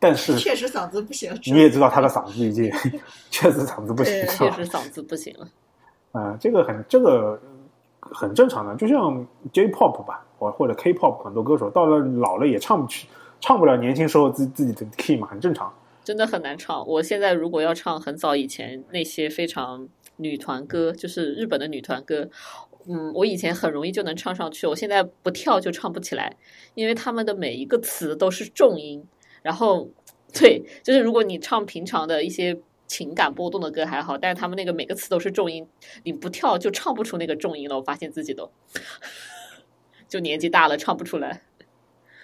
[0.00, 2.68] 但是确实嗓子不行，你也知道他的嗓子已经
[3.30, 4.26] 确实 嗓子不行？
[4.26, 5.46] 确实嗓子不行了。
[6.12, 7.40] 啊、这个很这个
[8.00, 13.06] 很正常的，就像 J-pop 吧，或或者 K-pop 很多歌手到了老了也唱不去，
[13.38, 15.72] 唱不了年轻时候自自己的 key 嘛，很正常。
[16.02, 16.86] 真的很难唱。
[16.86, 22.28] 我现在如果要唱很早以前那些非常女团歌，就是日本的女团歌，
[22.86, 26.36] 嗯，我以前很容易就能唱上去，我现在不跳就唱不起来，
[26.74, 29.06] 因为他们的每一个词都是重音。
[29.42, 29.88] 然后，
[30.34, 35.66] 对，就是如果你唱平常的一些情感波动的歌还好，但是他们那个每个词都是重音，
[36.04, 37.76] 你不跳就唱不出那个重音了。
[37.76, 38.50] 我发现自己都，
[40.08, 41.42] 就年纪大了唱不出来，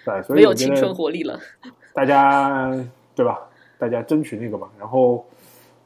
[0.05, 1.39] 对，所没有青春活力了。
[1.95, 2.69] 大家
[3.15, 3.49] 对吧？
[3.77, 4.69] 大家争取那个吧。
[4.79, 5.25] 然后，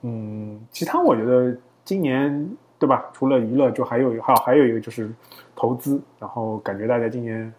[0.01, 3.09] 嗯，其他我觉得今年对吧？
[3.13, 5.11] 除了娱乐，就还有还有还有一个就是
[5.55, 6.01] 投资。
[6.19, 7.53] 然后感觉大家今年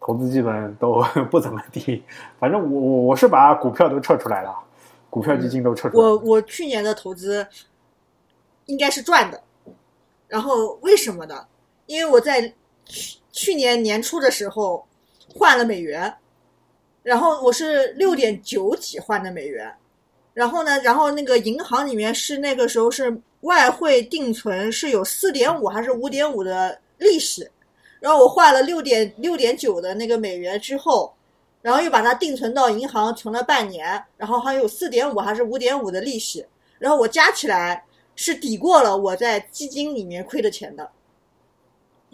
[0.00, 2.02] 投资基本都 不怎么地。
[2.38, 4.54] 反正我我我是把股票都撤出来了，
[5.10, 6.02] 股票基金都撤出来。
[6.02, 7.46] 我我去年的投资
[8.66, 9.42] 应该是赚的，
[10.28, 11.46] 然后为什么呢？
[11.86, 12.40] 因为我在
[12.86, 14.86] 去去年年初的时候
[15.34, 16.14] 换了美元，
[17.04, 19.70] 然后我是六点九几换的美元，
[20.32, 27.46] 然后呢，然后那个银行里面是那个时候是外汇定存是有四点五还是五点五的利息，
[28.00, 31.14] 然后我换了六点六点九的那个美元之后，
[31.60, 36.42] 然后又把它定存到银行存了半年，然后还有四点五还是五点五的利息，
[36.78, 37.84] 然后我加起来
[38.16, 40.90] 是抵过了我在基金里面亏的钱的。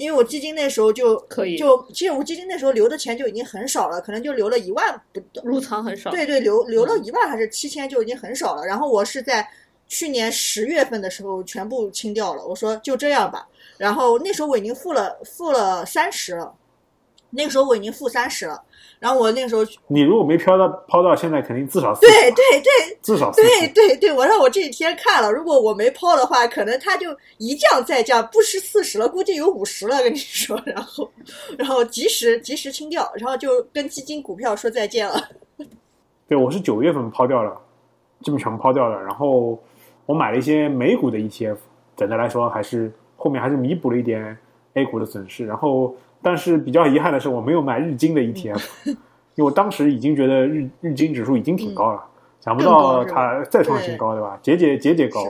[0.01, 6.11] 因为我基金那时候就可以就其实我基金那时候留的钱就已经很少了，可能就留了一万不到，入仓很少。
[6.11, 8.65] 对对，留留了一万还是七千就已经很少了。
[8.65, 9.47] 然后我是在
[9.87, 13.47] 去年十月份的时候全部清掉了，我说就这样吧。
[13.77, 16.55] 然后那时候我已经付了付了三十了，
[17.31, 18.61] 那个时候我已经负三十了。
[18.99, 30.61] 然后我那个时候你如果没飘到抛到现在，肯定至少40对对对至少对对对，我让我这几天看了，如果我没抛的话，可能它就一降再降，不是四十了，估计有五十了，跟你说。
[30.67, 31.11] 然后，
[31.57, 35.29] 然后及时及时清掉，然后就跟基金股票说再见了。
[36.29, 37.59] 对，我是九月份抛掉了，
[38.23, 39.01] 基本全部抛掉了。
[39.03, 39.59] 然后
[40.05, 41.57] 我买了一些美股的 ETF，
[41.97, 44.37] 整的来说还是后面还是弥补了一点
[44.75, 45.47] A 股的损失。
[45.47, 48.97] 然后，但是比较遗憾的是，我没有买日经的 ETF， 因
[49.37, 52.05] 为我当时已经觉得日日经指数已经挺高了，
[52.41, 54.39] 想不到它再创新高，对吧？
[54.43, 55.21] 节节节节高。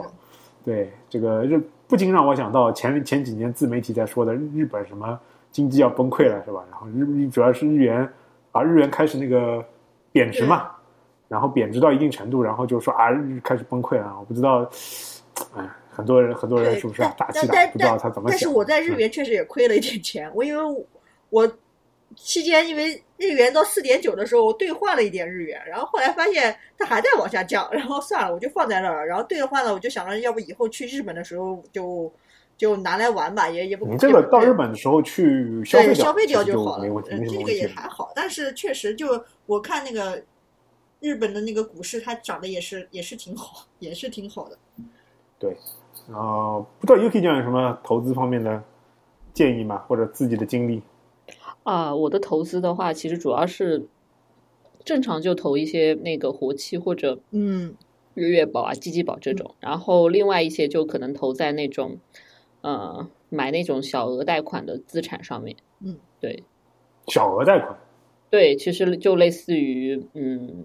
[0.65, 5.19] 对，这个日不禁让我想到前前几年自媒体在说的日本什么
[5.51, 6.63] 经济要崩溃了，是吧？
[6.71, 8.07] 然后日日主要是日元
[8.53, 9.65] 啊，日元开始那个
[10.13, 10.69] 贬值嘛，
[11.29, 14.15] 然后贬值到一定程度，然后就说啊，日开始崩溃了。
[14.19, 14.69] 我不知道，
[15.57, 18.31] 哎，很多人很多人是不是啊大气的，但但不知道他怎么想。
[18.31, 20.87] 但是我在日嗯元确实也亏了一点钱，我因为
[21.29, 21.53] 我
[22.17, 29.07] 期间因为日元到四点九的时候，我兑换了一点日元，然后后来发现它还在往下降，然后算了，我就放在那儿了。
[29.07, 32.13] 然后兑换了，我就想着要不以后去日本的时候就
[32.57, 37.67] 就拿来玩吧，也也不你这个到日本的时候去消费消费掉就好了，这个也。
[37.69, 38.13] 还好。
[38.15, 40.21] 但是确实就我看那个
[40.99, 44.59] 日本的那个股市，它涨得也是也是挺好，也是挺好的。
[45.39, 45.57] 对，
[46.13, 48.63] 呃，不知道 Yuki 酱有什么投资方面的
[49.33, 49.85] 建议吗？
[49.87, 50.83] 或者自己的经历？
[51.63, 53.87] 啊，我的投资的话，其实主要是
[54.85, 57.75] 正常就投一些那个活期或者嗯
[58.15, 61.99] 日月宝啊、积积宝这种，然后另外一些就可能投在那种
[62.63, 65.57] 呃买那种小额贷款的资产上面。
[65.81, 66.43] 嗯，对
[67.07, 67.79] 小额贷款，
[68.31, 70.65] 对，其实就类似于嗯。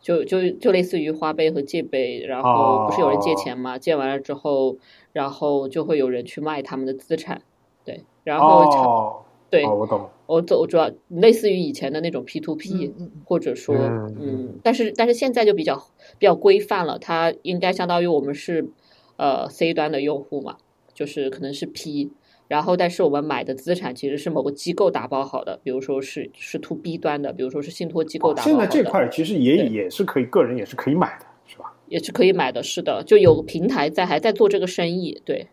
[0.00, 3.78] 就就就类似于花呗和借呗，然后不是有人借钱嘛？
[3.78, 4.78] 借完了之后，
[5.12, 7.42] 然后就会有人去卖他们的资产，
[7.84, 10.10] 对，然后对，哦，我懂了。
[10.26, 12.94] 我走主要类似于以前的那种 P to P，、
[13.24, 15.76] 或者说嗯嗯，但是但是现在就比较
[16.18, 18.70] 比较规范了，它应该相当于我们是
[19.16, 20.58] 呃 C 端的用户嘛，
[20.94, 22.12] 就是可能是 P，
[22.50, 31.72] 然后但是我们买的资产其实是某个机构打包好的，比如说是是 To B 端的，比如说是信托机构哦打包好的，现在这块其实也也是可以，个人也是可以买的，是吧？
[31.86, 35.46] 也是可以买的，是的，就有平台在还在做这个生意，对，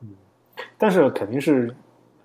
[0.76, 1.70] 但是肯定是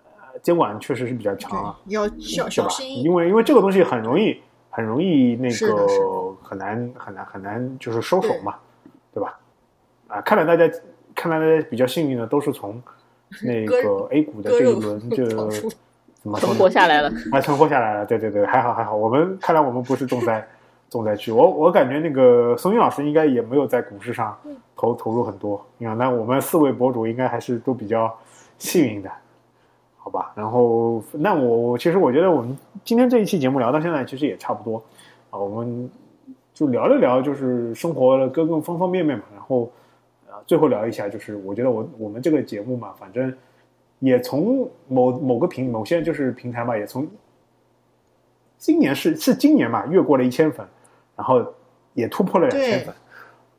[0.07, 2.49] 呃监管确实是比较强啊，要小？
[2.49, 3.03] 小心。
[3.03, 5.87] 因为因为这个东西很容易很容易那个
[6.43, 8.55] 很难很难很难就是收手嘛，
[9.13, 9.39] 对吧？
[10.09, 10.75] 啊，看来大家
[11.15, 12.83] 看来大家比较幸运的都是从
[13.43, 15.37] 那个 A 股的这一轮 就怎
[16.31, 17.11] 么说呢存活下来了。
[17.33, 18.95] 还存活下来了，对对对，还好还好。
[18.95, 20.47] 我们看来我们不是重灾
[20.89, 21.33] 重灾区。
[21.33, 24.37] 我我感觉那个松云老师应该也没有在股市上
[24.77, 25.65] 投投入很多。
[25.79, 28.13] 你看，那我们四位博主应该还是都比较
[28.59, 29.11] 幸运的，
[29.97, 30.33] 好吧？
[30.37, 34.77] 然后，那我我其实我觉得我们今天这一期节目聊到现在，其实也差不多
[35.31, 35.39] 啊。
[35.39, 35.91] 我们
[36.55, 39.25] 就聊了聊，就是生活的各个方方面面嘛。
[39.35, 39.69] 然后啊，
[40.47, 43.35] 最后聊一下，就是我觉得我我们这个节目嘛，反正
[44.01, 47.09] 也从某某个平某些就是平台嘛，也从
[48.59, 50.67] 今年是是今年嘛，越过了一千粉，
[51.17, 51.45] 然后
[51.95, 52.95] 也突破了两千对粉。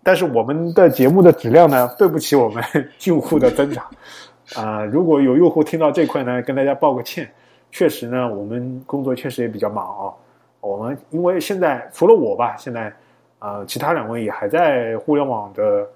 [0.02, 2.64] 但是我们的节目的质量呢，对不起我们
[3.06, 3.86] 用户的增长。
[4.56, 7.30] 啊、如果有用户听到这块呢，跟大家报个歉。
[7.72, 10.14] 确实呢，我们工作确实也比较忙哦。
[10.60, 12.94] 我们因为现在除了我吧，现在
[13.40, 15.88] 呃，其他两位也还在互联网的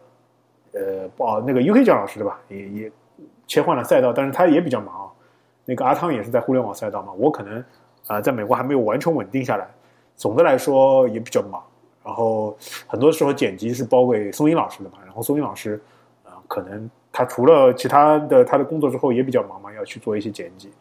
[0.73, 2.39] 呃，报，那个 UK 蒋老师对吧？
[2.49, 2.91] 也也
[3.47, 5.09] 切换了赛道，但是他也比较忙。
[5.65, 7.63] 那个阿汤也是在互联网赛道嘛，我可能
[8.07, 9.67] 啊、在美国还没有完全稳定下来。
[10.15, 11.61] 总的来说也比较忙，
[12.03, 12.57] 然后
[12.87, 15.79] 很多时候剪辑是包给松英老师的嘛，然后松英老师
[16.23, 20.71] 啊、可能他除了其他的他的工作之后也比较忙嘛，要去做一些剪辑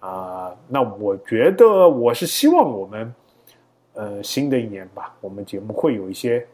[0.00, 3.14] 啊、那我觉得我是希望我们
[3.92, 6.46] 呃新的一年吧，我们节目会有一些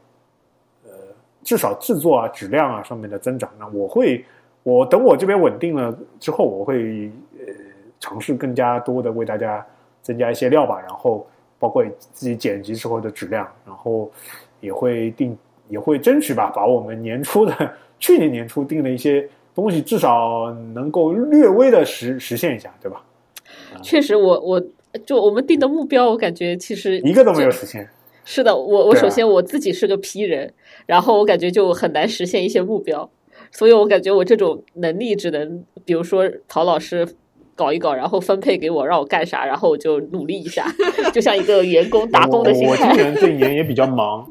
[1.47, 3.49] 至少制作啊质量啊上面的增长。
[3.57, 4.25] 那我会
[4.65, 7.55] 我等我这边稳定了之后，我会呃
[8.01, 9.65] 尝试更加多的为大家
[10.03, 11.25] 增加一些料吧，然后
[11.61, 14.11] 包括自己剪辑时候的质量，然后
[14.61, 15.39] 也会定
[15.69, 23.01] 也会争取吧，把我们年初的去年年初定的一些东西，至少能够略微的实实现一下，对吧？
[23.83, 24.61] 确实我，我
[25.07, 27.89] 就我们定的目标，我感觉其实一个都没有实现。
[28.29, 30.53] 是的，我我首先我自己是个 P 人，
[30.85, 33.09] 然后我感觉就很难实现一些目标，
[33.53, 37.07] 所以我感觉我这种能力只能，比如说陶老师
[37.55, 40.67] 搞一搞，然后分配给我让我干啥，然后我就努力一下，
[41.15, 42.93] 就像一个员工打工的心我我今。
[42.97, 44.29] 年这一 年也比较忙，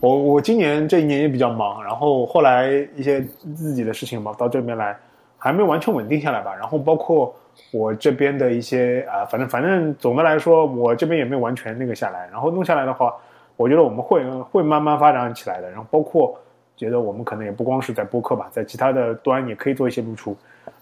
[0.00, 3.20] 我我今年这一年也比较忙，然后后来一些
[3.54, 4.96] 自己的事情嘛，到这边来
[5.36, 6.54] 还没完全稳定下来吧。
[6.54, 7.34] 然后包括
[7.72, 12.28] 我这边的一些啊、反正反正总的来说，我这边也没有完全那个下来。
[12.32, 13.14] 然后弄下来的话，
[13.56, 15.68] 我觉得我们会会慢慢发展起来的。
[15.70, 16.38] 然后包括
[16.76, 20.36] 觉得我们可能也不光是在播客吧，在其他的端也可以做一些露出，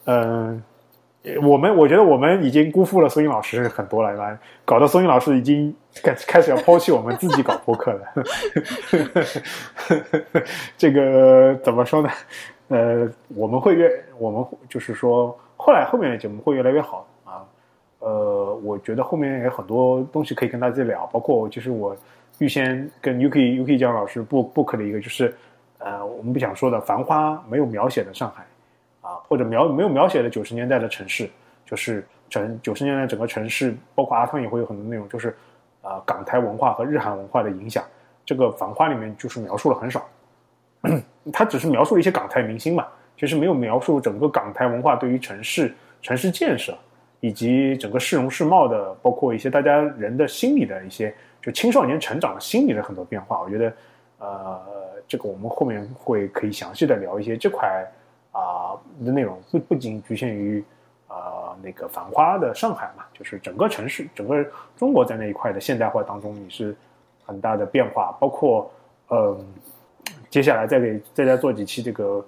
[0.07, 0.63] 嗯、
[1.43, 4.37] 我们我觉得我们已经辜负了苏英老师很多了，吧？
[4.65, 8.01] 搞得苏英老师已经开开始要抛弃我们自己搞播客了。
[10.77, 12.11] 这个怎么说呢？
[12.69, 17.43] 呃，我们会越我们就是说，后来后面的节目会越来越好啊。
[18.01, 21.97] 呃，我觉得后面有很多东西可以跟大家聊，包括就是我
[22.39, 25.35] 预先跟 Yuki Yuki 江老师 book book 的一个就是，
[25.79, 28.45] 呃，我们不想说的《繁花》没有描写的上海。
[29.01, 31.29] 啊，或者描没有描写的九十年代的城市，
[31.67, 35.35] 就是整九十年代整个城市，包括阿汤也会有很多内容，就是
[35.83, 37.85] 啊、港台文化和日韩文化的影响。
[38.25, 40.03] 这个《繁花》里面就是描述了很少，
[41.31, 42.87] 它只是描述了一些港台明星嘛，
[43.17, 46.77] 其实没有描述整个港台文化对于城市城市建设
[47.21, 53.41] 以及整个市容市貌的，包括一些大家人的心理的一些，就青少年成长的心理的很多变化。
[53.43, 53.73] 我觉得，
[54.19, 54.61] 呃，
[55.07, 57.85] 这个我们后面会可以详细的聊一些这块。
[58.37, 60.61] 啊、的内容不不仅局限于
[61.07, 64.45] 啊、那个繁花的上海嘛，就是整个城市、整个
[64.77, 66.75] 中国在那一块的现代化当中也是
[67.25, 68.69] 很大的变化，包括
[69.11, 69.39] 嗯、
[70.29, 72.27] 接下来再给大家做几期这个、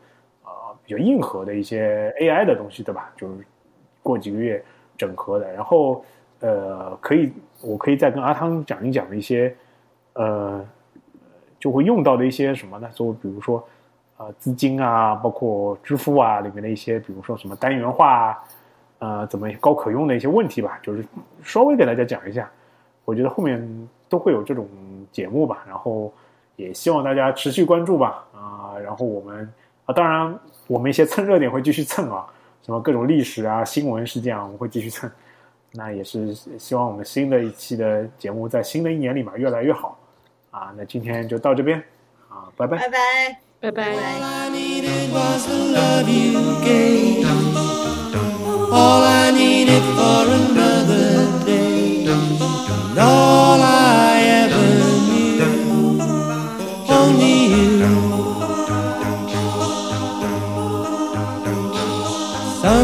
[0.87, 3.13] 比较硬核的一些 AI 的东西，对吧？
[3.17, 3.35] 就是
[4.03, 4.65] 过几个月
[4.97, 6.03] 整合的，然后
[6.41, 7.31] 呃，可以
[7.61, 9.55] 我可以再跟阿汤讲一讲一些
[10.15, 10.65] 呃，
[11.59, 12.89] 就会用到的一些什么呢？
[12.95, 13.63] 就比如说。
[14.19, 18.45] 呃资金啊，包括支付啊里面的一些，比如说什么单元化啊，
[18.99, 21.05] 呃怎么高可用的一些问题吧，就是
[21.43, 22.51] 稍微给大家讲一下。
[23.05, 24.67] 我觉得后面都会有这种
[25.13, 26.11] 节目吧，然后
[26.57, 29.53] 也希望大家持续关注吧啊、然后我们
[29.87, 32.27] 啊，当然我们一些蹭热点会继续蹭啊，
[32.65, 35.11] 什么各种历史啊、新闻事件啊，我们会继续蹭。
[35.73, 39.99] 那也是希望我们新的一期的节目在新的一年里面越来越好
[40.51, 40.73] 啊。
[40.77, 41.83] 那今天就到这边
[42.29, 42.79] 啊，拜拜。
[42.79, 42.99] 拜拜。
[43.59, 43.95] 拜拜。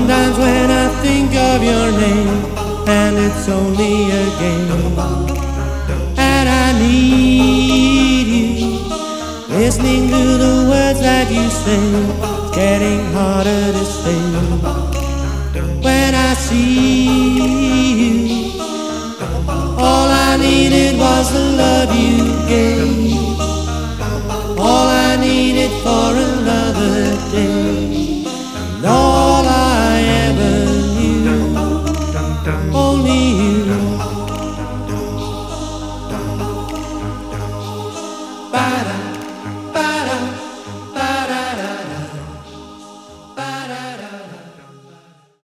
[0.03, 2.45] Sometimes when I think of your name,
[2.89, 4.99] and it's only a game,
[6.19, 8.79] and I need you.
[9.49, 11.95] Listening to the words that you sing,
[12.35, 14.25] it's getting harder to stay.
[15.87, 17.07] When I see
[18.03, 18.59] you,
[19.79, 23.39] all I needed was the love you gave.
[24.59, 27.82] All I needed for another day.